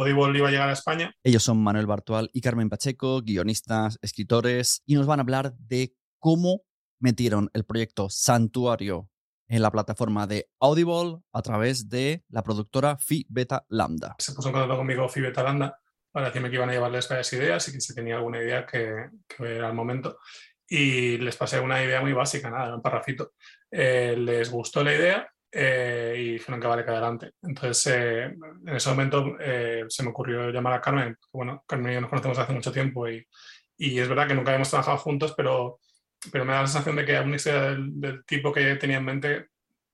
Audible 0.04 0.38
iba 0.38 0.48
a 0.48 0.50
llegar 0.50 0.68
a 0.68 0.72
España. 0.72 1.14
Ellos 1.22 1.42
son 1.42 1.62
Manuel 1.62 1.86
Bartual 1.86 2.30
y 2.32 2.40
Carmen 2.40 2.68
Pacheco, 2.68 3.22
guionistas, 3.22 3.98
escritores, 4.02 4.82
y 4.84 4.94
nos 4.94 5.06
van 5.06 5.20
a 5.20 5.22
hablar 5.22 5.54
de 5.56 5.94
cómo 6.18 6.62
metieron 7.00 7.50
el 7.54 7.64
proyecto 7.64 8.08
Santuario 8.10 9.08
en 9.48 9.62
la 9.62 9.70
plataforma 9.70 10.26
de 10.26 10.48
Audible 10.60 11.20
a 11.32 11.42
través 11.42 11.88
de 11.88 12.22
la 12.28 12.42
productora 12.42 12.96
Phi 12.98 13.26
Beta 13.28 13.64
Lambda. 13.68 14.16
Se 14.18 14.32
puso 14.32 14.48
en 14.48 14.54
contacto 14.54 14.76
conmigo 14.76 15.08
Fibe 15.08 15.32
Talanda 15.32 15.78
para 16.10 16.26
decirme 16.26 16.50
que 16.50 16.56
iban 16.56 16.70
a 16.70 16.72
llevarles 16.72 17.08
varias 17.08 17.32
ideas 17.32 17.68
y 17.68 17.72
que 17.72 17.80
si 17.80 17.94
tenía 17.94 18.16
alguna 18.16 18.38
idea 18.38 18.64
que, 18.64 19.10
que 19.26 19.56
era 19.56 19.68
el 19.68 19.74
momento. 19.74 20.18
Y 20.66 21.18
les 21.18 21.36
pasé 21.36 21.60
una 21.60 21.82
idea 21.82 22.00
muy 22.00 22.12
básica, 22.12 22.50
nada, 22.50 22.74
un 22.74 22.82
parrafito. 22.82 23.32
Eh, 23.70 24.14
les 24.16 24.50
gustó 24.50 24.82
la 24.84 24.94
idea 24.94 25.33
eh, 25.54 26.14
y 26.18 26.32
dijeron 26.34 26.60
que 26.60 26.66
vale 26.66 26.84
que 26.84 26.90
adelante. 26.90 27.30
Entonces, 27.42 27.86
eh, 27.94 28.24
en 28.24 28.76
ese 28.76 28.90
momento 28.90 29.36
eh, 29.40 29.84
se 29.88 30.02
me 30.02 30.10
ocurrió 30.10 30.50
llamar 30.50 30.74
a 30.74 30.80
Carmen. 30.80 31.14
porque, 31.14 31.28
Bueno, 31.32 31.64
Carmen 31.66 31.92
y 31.92 31.94
yo 31.94 32.00
nos 32.00 32.10
conocemos 32.10 32.38
hace 32.38 32.52
mucho 32.52 32.72
tiempo 32.72 33.08
y, 33.08 33.26
y 33.78 33.98
es 33.98 34.08
verdad 34.08 34.28
que 34.28 34.34
nunca 34.34 34.50
habíamos 34.50 34.70
trabajado 34.70 34.98
juntos, 34.98 35.34
pero, 35.36 35.80
pero 36.32 36.44
me 36.44 36.52
da 36.52 36.62
la 36.62 36.66
sensación 36.66 36.96
de 36.96 37.04
que 37.04 37.20
una 37.20 37.36
historia 37.36 37.62
del, 37.62 38.00
del 38.00 38.24
tipo 38.24 38.52
que 38.52 38.74
tenía 38.76 38.98
en 38.98 39.04
mente 39.04 39.46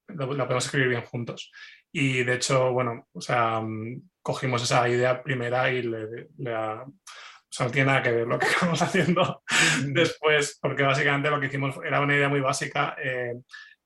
la 0.09 0.27
la 0.27 0.44
podemos 0.44 0.64
escribir 0.64 0.88
bien 0.88 1.03
juntos. 1.03 1.53
Y 1.92 2.25
de 2.25 2.35
hecho, 2.35 2.73
bueno, 2.73 3.09
o 3.12 3.20
sea, 3.20 3.61
mm, 3.61 4.03
cogimos 4.23 4.62
esa 4.62 4.88
idea 4.88 5.23
primera 5.23 5.70
y 5.73 5.83
le, 5.83 6.29
le 6.38 6.55
ha- 6.55 6.83
o 6.85 7.53
sea, 7.53 7.66
no 7.66 7.73
tiene 7.73 7.87
nada 7.88 8.03
que 8.03 8.12
ver 8.12 8.27
lo 8.29 8.38
que 8.38 8.46
estamos 8.46 8.81
haciendo 8.83 9.42
después, 9.87 10.59
porque 10.61 10.83
básicamente 10.85 11.31
lo 11.31 11.40
que 11.40 11.46
hicimos 11.46 11.77
era 11.85 12.01
una 12.01 12.14
idea 12.16 12.29
muy 12.29 12.40
básica. 12.40 12.96
eh, 13.03 13.35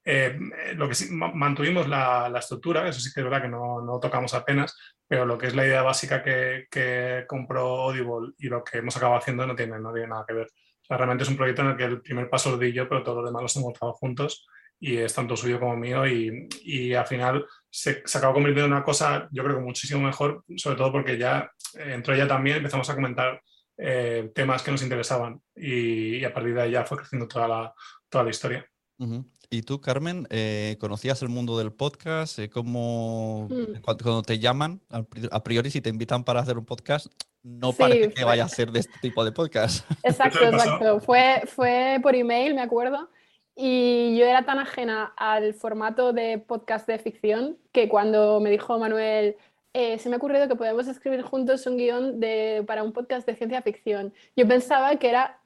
eh, 0.04 0.38
lo 0.76 0.88
que 0.88 0.94
sí, 0.94 1.12
ma- 1.14 1.32
mantuvimos 1.32 1.88
la, 1.88 2.28
la 2.28 2.38
estructura, 2.38 2.86
eso 2.88 3.00
sí 3.00 3.10
que 3.12 3.20
es 3.20 3.24
verdad 3.24 3.42
que 3.42 3.48
no, 3.48 3.80
no 3.82 3.98
tocamos 4.00 4.34
apenas, 4.34 4.76
pero 5.08 5.24
lo 5.26 5.36
que 5.38 5.46
es 5.46 5.54
la 5.54 5.66
idea 5.66 5.82
básica 5.82 6.22
que, 6.22 6.66
que 6.70 7.24
compró 7.26 7.82
Audible 7.82 8.32
y 8.38 8.48
lo 8.48 8.62
que 8.62 8.78
hemos 8.78 8.96
acabado 8.96 9.18
haciendo 9.18 9.46
no 9.46 9.54
tiene, 9.54 9.78
no 9.78 9.92
tiene 9.92 10.08
nada 10.08 10.24
que 10.26 10.34
ver. 10.34 10.46
O 10.46 10.86
sea, 10.86 10.96
realmente 10.98 11.24
es 11.24 11.30
un 11.30 11.36
proyecto 11.36 11.62
en 11.62 11.68
el 11.68 11.76
que 11.76 11.84
el 11.84 12.02
primer 12.02 12.28
paso 12.28 12.50
lo 12.50 12.58
di 12.58 12.72
yo, 12.72 12.88
pero 12.88 13.02
todo 13.02 13.20
lo 13.22 13.26
demás 13.26 13.42
los 13.42 13.56
hemos 13.56 13.72
trabajado 13.72 13.94
juntos 13.98 14.46
y 14.78 14.98
es 14.98 15.14
tanto 15.14 15.34
suyo 15.36 15.58
como 15.58 15.76
mío 15.76 16.06
y, 16.06 16.48
y 16.62 16.92
al 16.92 17.06
final 17.06 17.46
se, 17.70 18.02
se 18.04 18.18
acabó 18.18 18.34
convirtiendo 18.34 18.66
en 18.66 18.72
una 18.72 18.84
cosa 18.84 19.28
yo 19.30 19.42
creo 19.44 19.56
que 19.56 19.62
muchísimo 19.62 20.02
mejor, 20.02 20.44
sobre 20.56 20.76
todo 20.76 20.92
porque 20.92 21.16
ya 21.16 21.50
eh, 21.78 21.94
entró 21.94 22.12
ella 22.12 22.28
también, 22.28 22.58
empezamos 22.58 22.90
a 22.90 22.94
comentar 22.94 23.40
eh, 23.78 24.30
temas 24.34 24.62
que 24.62 24.72
nos 24.72 24.82
interesaban 24.82 25.40
y, 25.56 26.16
y 26.16 26.24
a 26.24 26.34
partir 26.34 26.54
de 26.54 26.62
ahí 26.62 26.70
ya 26.72 26.84
fue 26.84 26.98
creciendo 26.98 27.26
toda 27.26 27.48
la, 27.48 27.74
toda 28.10 28.24
la 28.24 28.30
historia. 28.30 28.68
Ujú. 28.98 29.30
Y 29.50 29.62
tú, 29.62 29.80
Carmen, 29.80 30.26
eh, 30.30 30.76
¿conocías 30.80 31.22
el 31.22 31.28
mundo 31.28 31.58
del 31.58 31.72
podcast? 31.72 32.38
Eh, 32.38 32.48
¿Cómo, 32.50 33.46
Mm. 33.50 33.74
cu- 33.82 33.96
cuando 34.02 34.22
te 34.22 34.38
llaman, 34.38 34.80
a 34.90 35.02
pri- 35.02 35.28
a 35.30 35.42
priori, 35.44 35.70
si 35.70 35.80
te 35.80 35.90
invitan 35.90 36.24
para 36.24 36.40
hacer 36.40 36.58
un 36.58 36.64
podcast, 36.64 37.06
no 37.42 37.72
Sí, 37.72 37.78
parece 37.78 38.08
que 38.08 38.14
fue- 38.16 38.24
vaya 38.24 38.44
a 38.44 38.48
ser 38.48 38.72
de 38.72 38.80
este 38.80 38.98
tipo 39.00 39.24
de 39.24 39.32
podcast? 39.32 39.84
Exacto, 40.04 40.44
exacto. 40.44 41.00
Fue, 41.00 41.42
fue 41.46 41.98
por 42.02 42.14
email, 42.14 42.54
me 42.54 42.62
acuerdo. 42.62 43.08
Y 43.56 44.16
yo 44.18 44.24
era 44.26 44.44
tan 44.44 44.58
ajena 44.58 45.12
al 45.16 45.54
formato 45.54 46.12
de 46.12 46.38
podcast 46.38 46.88
de 46.88 46.98
ficción 46.98 47.56
que 47.70 47.88
cuando 47.88 48.40
me 48.40 48.50
dijo 48.50 48.76
Manuel, 48.78 49.36
"Eh, 49.74 49.98
se 49.98 50.08
me 50.08 50.16
ha 50.16 50.18
ocurrido 50.18 50.48
que 50.48 50.56
podemos 50.56 50.88
escribir 50.88 51.22
juntos 51.22 51.64
un 51.66 51.76
guion 51.76 52.18
de, 52.18 52.64
para 52.66 52.82
un 52.82 52.92
podcast 52.92 53.26
de 53.26 53.36
ciencia 53.36 53.62
ficción. 53.62 54.12
Yo 54.36 54.48
pensaba 54.48 54.96
que 54.96 55.08
era 55.08 55.38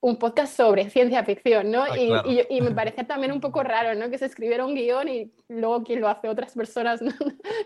un 0.00 0.16
podcast 0.18 0.56
sobre 0.56 0.88
ciencia 0.90 1.24
ficción, 1.24 1.70
¿no? 1.70 1.82
Ah, 1.82 1.98
y, 1.98 2.06
claro. 2.08 2.30
y 2.30 2.36
yo- 2.36 2.44
y 2.48 2.60
me 2.60 2.70
parecía 2.74 3.06
también 3.06 3.32
un 3.32 3.40
poco 3.40 3.62
raro, 3.62 3.94
¿no? 3.98 4.10
Que 4.10 4.18
se 4.18 4.26
escribiera 4.26 4.64
un 4.64 4.74
guion 4.74 5.08
y 5.08 5.32
luego 5.48 5.84
quien 5.84 6.00
lo 6.00 6.08
hace 6.08 6.28
otras 6.28 6.54
personas 6.54 7.02
no, 7.02 7.12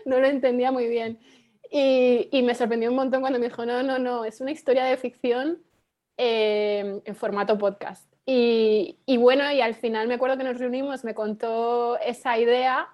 no 0.05 0.19
lo 0.19 0.27
entendía 0.27 0.71
muy 0.71 0.87
bien. 0.87 1.19
Y, 1.71 2.29
y 2.31 2.43
me 2.43 2.55
sorprendió 2.55 2.89
un 2.89 2.95
montón 2.95 3.21
cuando 3.21 3.39
me 3.39 3.47
dijo, 3.47 3.65
no, 3.65 3.81
no, 3.83 3.99
no, 3.99 4.23
es 4.25 4.39
una 4.41 4.51
historia 4.51 4.85
de 4.85 4.97
ficción 4.97 5.61
eh, 6.17 7.01
en 7.03 7.15
formato 7.15 7.57
podcast. 7.57 8.11
Y, 8.25 8.97
y, 9.05 9.17
bueno, 9.17 9.51
y 9.51 9.61
al 9.61 9.75
final 9.75 10.07
me 10.07 10.15
acuerdo 10.15 10.37
que 10.37 10.43
nos 10.43 10.57
reunimos, 10.59 11.03
me 11.03 11.13
contó 11.13 11.97
esa 11.99 12.37
idea 12.37 12.87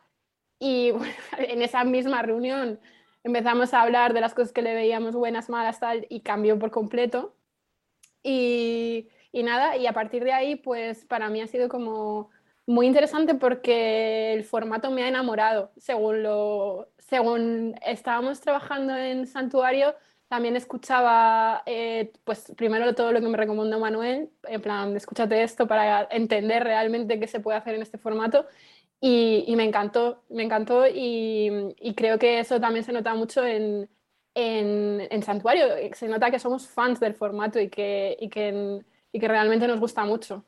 y 0.59 0.91
bueno, 0.91 1.13
en 1.37 1.61
esa 1.61 1.83
misma 1.83 2.21
reunión 2.21 2.79
empezamos 3.23 3.73
a 3.73 3.81
hablar 3.81 4.13
de 4.13 4.21
las 4.21 4.33
cosas 4.33 4.51
que 4.51 4.61
le 4.61 4.73
veíamos 4.73 5.15
buenas, 5.15 5.49
malas, 5.49 5.79
tal, 5.79 6.05
y 6.09 6.21
cambió 6.21 6.57
por 6.59 6.71
completo. 6.71 7.35
Y, 8.23 9.09
y 9.31 9.43
nada, 9.43 9.77
y 9.77 9.87
a 9.87 9.93
partir 9.93 10.23
de 10.23 10.33
ahí, 10.33 10.55
pues 10.55 11.05
para 11.05 11.29
mí 11.29 11.41
ha 11.41 11.47
sido 11.47 11.69
como 11.69 12.29
muy 12.65 12.87
interesante 12.87 13.35
porque 13.35 14.33
el 14.33 14.43
formato 14.43 14.91
me 14.91 15.03
ha 15.03 15.07
enamorado. 15.07 15.71
Según, 15.77 16.23
lo, 16.23 16.89
según 16.99 17.75
estábamos 17.85 18.39
trabajando 18.41 18.95
en 18.95 19.27
Santuario, 19.27 19.95
también 20.27 20.55
escuchaba, 20.55 21.63
eh, 21.65 22.13
pues 22.23 22.53
primero 22.55 22.95
todo 22.95 23.11
lo 23.11 23.19
que 23.19 23.27
me 23.27 23.37
recomendó 23.37 23.79
Manuel, 23.79 24.29
en 24.47 24.61
plan, 24.61 24.95
escúchate 24.95 25.43
esto 25.43 25.67
para 25.67 26.07
entender 26.11 26.63
realmente 26.63 27.19
qué 27.19 27.27
se 27.27 27.41
puede 27.41 27.57
hacer 27.57 27.75
en 27.75 27.81
este 27.81 27.97
formato. 27.97 28.45
Y, 29.01 29.43
y 29.47 29.55
me 29.55 29.65
encantó, 29.65 30.23
me 30.29 30.43
encantó 30.43 30.87
y, 30.87 31.73
y, 31.79 31.95
creo 31.95 32.19
que 32.19 32.39
eso 32.39 32.61
también 32.61 32.85
se 32.85 32.93
nota 32.93 33.15
mucho 33.15 33.43
en, 33.45 33.89
en, 34.35 35.07
en, 35.09 35.23
Santuario. 35.23 35.65
Se 35.93 36.07
nota 36.07 36.31
que 36.31 36.39
somos 36.39 36.67
fans 36.67 36.99
del 36.99 37.15
formato 37.15 37.59
y 37.59 37.69
que, 37.69 38.15
y 38.19 38.29
que, 38.29 38.83
y 39.11 39.19
que 39.19 39.27
realmente 39.27 39.67
nos 39.67 39.79
gusta 39.79 40.05
mucho. 40.05 40.45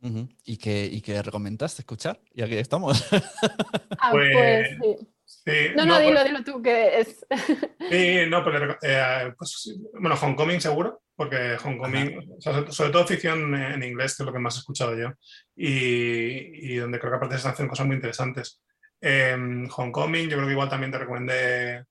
Uh 0.00 0.08
-huh. 0.08 0.36
¿Y, 0.44 0.56
que, 0.58 0.84
¿Y 0.86 1.00
que 1.00 1.22
recomendaste 1.22 1.82
escuchar? 1.82 2.20
Y 2.34 2.42
aquí 2.42 2.56
estamos. 2.56 3.02
ah, 3.98 4.10
pues, 4.12 4.32
pues 4.32 4.68
sí. 4.80 5.06
Sí, 5.26 5.52
no, 5.76 5.84
no, 5.84 5.94
no, 5.94 6.00
dilo, 6.00 6.20
pues, 6.20 6.24
dilo 6.24 6.44
tú, 6.44 6.62
que 6.62 7.00
es. 7.00 7.26
sí, 7.90 8.28
no, 8.28 8.44
pero 8.44 8.78
eh, 8.80 9.32
pues, 9.36 9.76
bueno, 9.92 10.16
Homecoming 10.20 10.60
seguro, 10.60 11.02
porque 11.16 11.56
Homecoming, 11.64 12.36
o 12.38 12.40
sea, 12.40 12.70
sobre 12.70 12.90
todo 12.90 13.06
ficción 13.06 13.54
en 13.54 13.82
inglés, 13.82 14.16
que 14.16 14.22
es 14.22 14.26
lo 14.26 14.32
que 14.32 14.38
más 14.38 14.54
he 14.56 14.58
escuchado 14.60 14.96
yo, 14.96 15.12
y, 15.56 16.74
y 16.74 16.76
donde 16.76 17.00
creo 17.00 17.10
que 17.12 17.16
aparte 17.16 17.38
se 17.38 17.48
hacen 17.48 17.66
cosas 17.66 17.86
muy 17.86 17.96
interesantes. 17.96 18.60
Eh, 19.00 19.36
Homecoming, 19.76 20.28
yo 20.28 20.36
creo 20.36 20.46
que 20.46 20.52
igual 20.52 20.68
también 20.68 20.92
te 20.92 20.98
recomendé, 20.98 21.84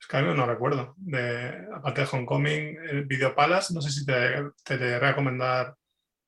es 0.00 0.06
que 0.06 0.22
no 0.22 0.46
recuerdo, 0.46 0.94
de, 0.96 1.66
aparte 1.74 2.02
de 2.02 2.08
Homecoming, 2.10 2.78
el 2.90 3.04
Video 3.04 3.34
Palace, 3.34 3.74
no 3.74 3.80
sé 3.80 3.90
si 3.90 4.06
te, 4.06 4.42
te, 4.64 4.78
te 4.78 4.98
recomendar 4.98 5.74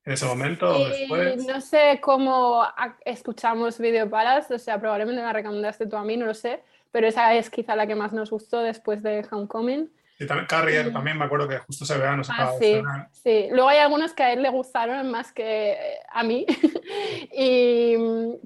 en 0.04 0.12
ese 0.12 0.26
momento 0.26 0.74
sí, 0.74 0.82
o 0.82 0.88
después. 0.88 1.46
No 1.46 1.60
sé 1.60 2.00
cómo 2.02 2.64
escuchamos 3.04 3.78
Video 3.78 4.08
Palace, 4.08 4.54
o 4.54 4.58
sea, 4.58 4.80
probablemente 4.80 5.20
me 5.20 5.26
la 5.26 5.32
recomendaste 5.32 5.86
tú 5.86 5.96
a 5.96 6.04
mí, 6.04 6.16
no 6.16 6.26
lo 6.26 6.34
sé, 6.34 6.62
pero 6.90 7.06
esa 7.06 7.34
es 7.34 7.50
quizá 7.50 7.76
la 7.76 7.86
que 7.86 7.94
más 7.94 8.12
nos 8.12 8.30
gustó 8.30 8.60
después 8.60 9.02
de 9.02 9.26
Homecoming. 9.30 9.90
Y 10.18 10.26
también 10.26 10.46
Carrier, 10.48 10.92
también 10.92 11.16
me 11.16 11.24
acuerdo 11.24 11.48
que 11.48 11.58
justo 11.58 11.84
ese 11.84 11.96
verano 11.96 12.22
se 12.22 12.32
ah, 12.36 12.52
sí, 12.58 12.82
sí, 13.12 13.48
luego 13.50 13.70
hay 13.70 13.78
algunos 13.78 14.12
que 14.12 14.22
a 14.22 14.32
él 14.34 14.42
le 14.42 14.50
gustaron 14.50 15.10
más 15.10 15.32
que 15.32 15.78
a 16.10 16.22
mí, 16.22 16.44
y, 17.32 17.96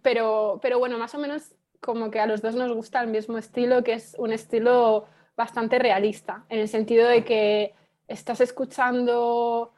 pero, 0.02 0.60
pero 0.62 0.78
bueno, 0.78 0.98
más 0.98 1.14
o 1.14 1.18
menos 1.18 1.54
como 1.80 2.10
que 2.10 2.20
a 2.20 2.26
los 2.26 2.42
dos 2.42 2.54
nos 2.54 2.72
gusta 2.72 3.00
el 3.00 3.08
mismo 3.08 3.38
estilo, 3.38 3.82
que 3.82 3.94
es 3.94 4.14
un 4.18 4.32
estilo 4.32 5.06
bastante 5.36 5.78
realista, 5.78 6.44
en 6.48 6.60
el 6.60 6.68
sentido 6.68 7.08
de 7.08 7.24
que 7.24 7.74
estás 8.08 8.40
escuchando 8.40 9.72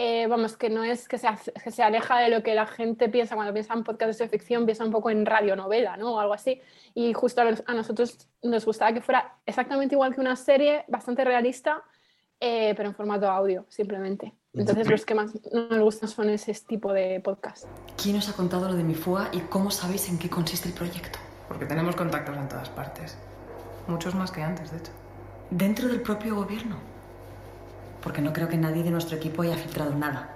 eh, 0.00 0.28
vamos, 0.28 0.56
que 0.56 0.70
no 0.70 0.84
es 0.84 1.08
que 1.08 1.18
se, 1.18 1.26
que 1.62 1.72
se, 1.72 1.82
aleja 1.82 2.20
de 2.20 2.30
lo 2.30 2.40
que 2.44 2.54
la 2.54 2.66
gente 2.66 3.08
piensa 3.08 3.34
cuando 3.34 3.52
piensa 3.52 3.74
en 3.74 3.82
podcasts 3.82 4.18
de 4.18 4.28
ficción, 4.28 4.64
piensa 4.64 4.84
un 4.84 4.92
poco 4.92 5.10
en 5.10 5.26
radionovela, 5.26 5.96
¿no? 5.96 6.14
O 6.14 6.20
algo 6.20 6.34
así. 6.34 6.62
Y 6.94 7.12
justo 7.14 7.42
a 7.42 7.74
nosotros 7.74 8.28
nos 8.44 8.64
gustaba 8.64 8.92
que 8.92 9.00
fuera 9.00 9.38
exactamente 9.44 9.96
igual 9.96 10.14
que 10.14 10.20
una 10.20 10.36
serie, 10.36 10.84
bastante 10.86 11.24
realista, 11.24 11.82
eh, 12.38 12.74
pero 12.76 12.90
en 12.90 12.94
formato 12.94 13.28
audio, 13.28 13.66
simplemente. 13.68 14.32
Entonces 14.54 14.88
los 14.88 15.04
que 15.04 15.16
más 15.16 15.32
nos 15.52 15.80
gustan 15.80 16.08
son 16.08 16.30
ese 16.30 16.54
tipo 16.64 16.92
de 16.92 17.18
podcast. 17.18 17.66
¿Quién 18.00 18.16
os 18.18 18.28
ha 18.28 18.34
contado 18.34 18.68
lo 18.68 18.76
de 18.76 18.84
mi 18.84 18.94
fuga 18.94 19.30
y 19.32 19.40
cómo 19.40 19.72
sabéis 19.72 20.08
en 20.08 20.18
qué 20.20 20.30
consiste 20.30 20.68
el 20.68 20.74
proyecto? 20.74 21.18
Porque 21.48 21.66
tenemos 21.66 21.96
contactos 21.96 22.36
en 22.36 22.48
todas 22.48 22.68
partes. 22.68 23.18
Muchos 23.88 24.14
más 24.14 24.30
que 24.30 24.42
antes, 24.42 24.70
de 24.70 24.78
hecho. 24.78 24.92
¿Dentro 25.50 25.88
del 25.88 26.02
propio 26.02 26.36
gobierno? 26.36 26.76
porque 28.02 28.22
no 28.22 28.32
creo 28.32 28.48
que 28.48 28.56
nadie 28.56 28.82
de 28.82 28.90
nuestro 28.90 29.16
equipo 29.16 29.42
haya 29.42 29.56
filtrado 29.56 29.94
nada. 29.94 30.30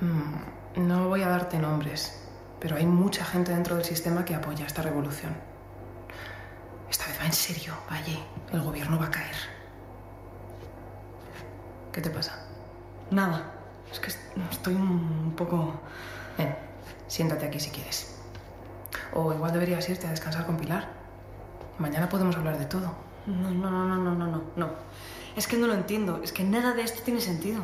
Mm, 0.00 0.86
no 0.86 1.08
voy 1.08 1.22
a 1.22 1.28
darte 1.28 1.58
nombres, 1.58 2.22
pero 2.60 2.76
hay 2.76 2.86
mucha 2.86 3.24
gente 3.24 3.52
dentro 3.52 3.76
del 3.76 3.84
sistema 3.84 4.24
que 4.24 4.34
apoya 4.34 4.66
esta 4.66 4.82
revolución. 4.82 5.34
Esta 6.88 7.06
vez 7.06 7.20
va 7.20 7.26
en 7.26 7.32
serio, 7.32 7.74
Valle. 7.90 8.18
El 8.52 8.62
gobierno 8.62 8.98
va 8.98 9.06
a 9.06 9.10
caer. 9.10 9.36
¿Qué 11.92 12.00
te 12.00 12.10
pasa? 12.10 12.46
Nada. 13.10 13.52
Es 13.90 13.98
que 13.98 14.12
estoy 14.50 14.74
un 14.74 15.34
poco... 15.36 15.80
Ven, 16.38 16.54
siéntate 17.06 17.46
aquí 17.46 17.58
si 17.58 17.70
quieres. 17.70 18.16
O 19.12 19.32
igual 19.32 19.52
deberías 19.52 19.88
irte 19.88 20.06
a 20.06 20.10
descansar 20.10 20.46
con 20.46 20.56
Pilar. 20.56 20.99
Mañana 21.80 22.10
podemos 22.10 22.36
hablar 22.36 22.58
de 22.58 22.66
todo. 22.66 22.92
No, 23.26 23.50
no, 23.50 23.70
no, 23.70 23.86
no, 23.86 24.14
no, 24.14 24.26
no, 24.26 24.42
no. 24.54 24.68
Es 25.34 25.46
que 25.46 25.56
no 25.56 25.66
lo 25.66 25.72
entiendo. 25.72 26.20
Es 26.22 26.30
que 26.30 26.44
nada 26.44 26.74
de 26.74 26.82
esto 26.82 27.02
tiene 27.02 27.22
sentido. 27.22 27.62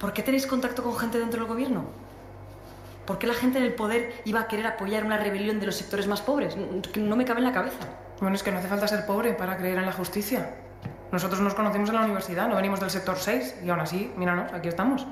¿Por 0.00 0.14
qué 0.14 0.22
tenéis 0.22 0.46
contacto 0.46 0.82
con 0.82 0.96
gente 0.96 1.18
dentro 1.18 1.40
del 1.40 1.48
gobierno? 1.48 1.84
¿Por 3.06 3.18
qué 3.18 3.26
la 3.26 3.34
gente 3.34 3.58
en 3.58 3.64
el 3.64 3.74
poder 3.74 4.22
iba 4.24 4.40
a 4.40 4.48
querer 4.48 4.66
apoyar 4.66 5.04
una 5.04 5.18
rebelión 5.18 5.60
de 5.60 5.66
los 5.66 5.76
sectores 5.76 6.06
más 6.06 6.22
pobres? 6.22 6.56
No 6.96 7.16
me 7.16 7.26
cabe 7.26 7.40
en 7.40 7.44
la 7.44 7.52
cabeza. 7.52 7.86
Bueno, 8.20 8.34
es 8.34 8.42
que 8.42 8.50
no 8.50 8.58
hace 8.58 8.68
falta 8.68 8.88
ser 8.88 9.04
pobre 9.04 9.34
para 9.34 9.58
creer 9.58 9.76
en 9.76 9.86
la 9.86 9.92
justicia. 9.92 10.54
Nosotros 11.10 11.40
nos 11.40 11.52
conocimos 11.52 11.90
en 11.90 11.96
la 11.96 12.04
universidad, 12.04 12.48
no 12.48 12.56
venimos 12.56 12.80
del 12.80 12.88
sector 12.88 13.16
6 13.18 13.56
y 13.62 13.68
aún 13.68 13.80
así, 13.80 14.10
míranos, 14.16 14.50
aquí 14.54 14.68
estamos. 14.68 15.06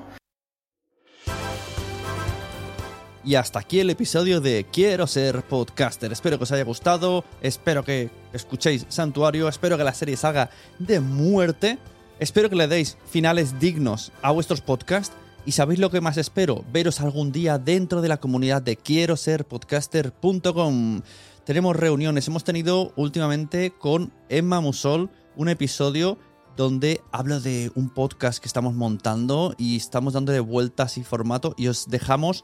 Y 3.23 3.35
hasta 3.35 3.59
aquí 3.59 3.79
el 3.79 3.91
episodio 3.91 4.41
de 4.41 4.65
Quiero 4.71 5.05
ser 5.05 5.43
podcaster. 5.43 6.11
Espero 6.11 6.37
que 6.37 6.43
os 6.43 6.51
haya 6.51 6.63
gustado, 6.63 7.23
espero 7.41 7.83
que 7.83 8.09
escuchéis 8.33 8.87
Santuario, 8.89 9.47
espero 9.47 9.77
que 9.77 9.83
la 9.83 9.93
serie 9.93 10.17
salga 10.17 10.49
de 10.79 10.99
muerte, 10.99 11.77
espero 12.19 12.49
que 12.49 12.55
le 12.55 12.67
deis 12.67 12.97
finales 13.05 13.59
dignos 13.59 14.11
a 14.23 14.31
vuestros 14.31 14.61
podcasts. 14.61 15.15
Y 15.45 15.51
sabéis 15.51 15.79
lo 15.79 15.91
que 15.91 16.01
más 16.01 16.17
espero, 16.17 16.63
veros 16.71 16.99
algún 17.01 17.31
día 17.31 17.57
dentro 17.59 18.01
de 18.01 18.09
la 18.09 18.17
comunidad 18.17 18.61
de 18.61 18.77
quiero 18.77 19.17
ser 19.17 19.45
podcaster.com. 19.45 21.01
Tenemos 21.45 21.75
reuniones, 21.75 22.27
hemos 22.27 22.43
tenido 22.43 22.91
últimamente 22.95 23.71
con 23.71 24.11
Emma 24.29 24.61
Musol 24.61 25.09
un 25.35 25.49
episodio 25.49 26.17
donde 26.57 27.01
hablo 27.11 27.39
de 27.39 27.71
un 27.75 27.89
podcast 27.89 28.39
que 28.39 28.47
estamos 28.47 28.73
montando 28.73 29.55
y 29.57 29.77
estamos 29.77 30.13
dando 30.13 30.31
de 30.31 30.39
vueltas 30.39 30.97
y 30.97 31.03
formato 31.03 31.55
y 31.57 31.67
os 31.67 31.87
dejamos 31.87 32.43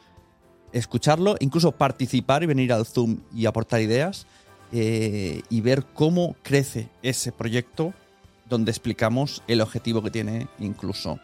escucharlo, 0.72 1.36
incluso 1.40 1.72
participar 1.72 2.44
y 2.44 2.48
venir 2.48 2.74
al 2.74 2.86
Zoom 2.86 3.20
y 3.34 3.46
aportar 3.46 3.82
ideas 3.82 4.28
eh, 4.72 5.42
y 5.50 5.62
ver 5.62 5.86
cómo 5.94 6.36
crece 6.44 6.90
ese 7.02 7.32
proyecto 7.32 7.94
donde 8.50 8.72
explicamos 8.72 9.44
el 9.48 9.62
objetivo 9.62 10.02
que 10.02 10.12
tiene 10.12 10.48
incluso. 10.60 11.20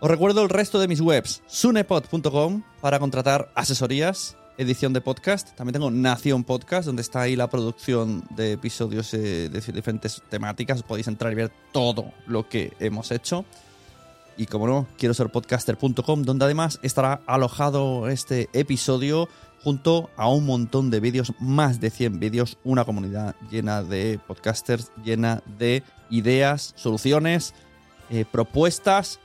Os 0.00 0.10
recuerdo 0.10 0.42
el 0.42 0.48
resto 0.48 0.78
de 0.78 0.88
mis 0.88 1.00
webs, 1.00 1.42
sunepod.com 1.46 2.62
para 2.80 2.98
contratar 2.98 3.50
asesorías, 3.54 4.36
edición 4.58 4.92
de 4.92 5.00
podcast. 5.00 5.54
También 5.56 5.74
tengo 5.74 5.90
Nación 5.90 6.44
Podcast, 6.44 6.86
donde 6.86 7.02
está 7.02 7.22
ahí 7.22 7.36
la 7.36 7.48
producción 7.48 8.24
de 8.30 8.52
episodios 8.52 9.12
eh, 9.14 9.48
de 9.48 9.60
diferentes 9.72 10.22
temáticas. 10.28 10.82
Podéis 10.82 11.08
entrar 11.08 11.32
y 11.32 11.36
ver 11.36 11.50
todo 11.72 12.12
lo 12.26 12.48
que 12.48 12.72
hemos 12.78 13.10
hecho 13.10 13.44
y 14.36 14.46
como 14.46 14.66
no, 14.66 14.86
quiero 14.98 15.14
ser 15.14 15.30
podcaster.com, 15.30 16.22
donde 16.22 16.44
además 16.44 16.78
estará 16.82 17.20
alojado 17.26 18.08
este 18.08 18.48
episodio 18.52 19.28
junto 19.62 20.10
a 20.16 20.28
un 20.28 20.46
montón 20.46 20.90
de 20.90 21.00
vídeos, 21.00 21.32
más 21.40 21.80
de 21.80 21.90
100 21.90 22.20
vídeos, 22.20 22.58
una 22.62 22.84
comunidad 22.84 23.34
llena 23.50 23.82
de 23.82 24.20
podcasters, 24.26 24.92
llena 25.04 25.42
de 25.58 25.82
ideas, 26.10 26.74
soluciones, 26.76 27.54
eh, 28.10 28.24
propuestas, 28.30 29.18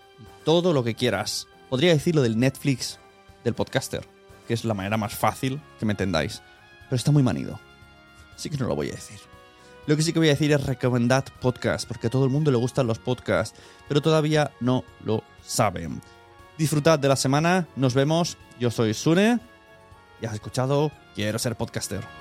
todo 0.44 0.74
lo 0.74 0.84
que 0.84 0.96
quieras. 0.96 1.48
Podría 1.70 1.94
decirlo 1.94 2.22
del 2.22 2.40
Netflix 2.40 3.00
del 3.44 3.54
podcaster, 3.54 4.08
que 4.48 4.54
es 4.54 4.66
la 4.66 4.74
manera 4.74 4.98
más 4.98 5.14
fácil 5.14 5.62
que 5.80 5.86
me 5.86 5.94
entendáis, 5.94 6.42
pero 6.90 6.96
está 6.96 7.12
muy 7.12 7.24
manido. 7.24 7.60
Así 8.36 8.50
que 8.50 8.58
no 8.58 8.68
lo 8.68 8.76
voy 8.76 8.90
a 8.90 8.94
decir. 8.94 9.31
Lo 9.88 9.96
que 9.96 10.04
sí 10.04 10.14
que 10.14 10.20
voy 10.20 10.28
a 10.30 10.32
decir 10.32 10.52
es 10.52 10.66
recomendad 10.66 11.26
podcast, 11.42 11.88
porque 11.88 12.08
a 12.08 12.10
todo 12.10 12.26
el 12.26 12.30
mundo 12.30 12.52
le 12.52 12.58
gustan 12.58 12.88
los 12.88 13.00
podcasts, 13.00 13.60
pero 13.88 14.02
todavía 14.02 14.52
no 14.60 14.84
lo 15.04 15.24
saben. 15.44 16.02
Disfrutad 16.58 17.00
de 17.00 17.08
la 17.08 17.16
semana, 17.16 17.68
nos 17.76 17.94
vemos. 17.94 18.38
Yo 18.60 18.70
soy 18.70 18.94
Sune 18.94 19.40
y 20.22 20.26
has 20.26 20.34
escuchado 20.34 20.92
Quiero 21.16 21.40
ser 21.40 21.56
podcaster. 21.56 22.21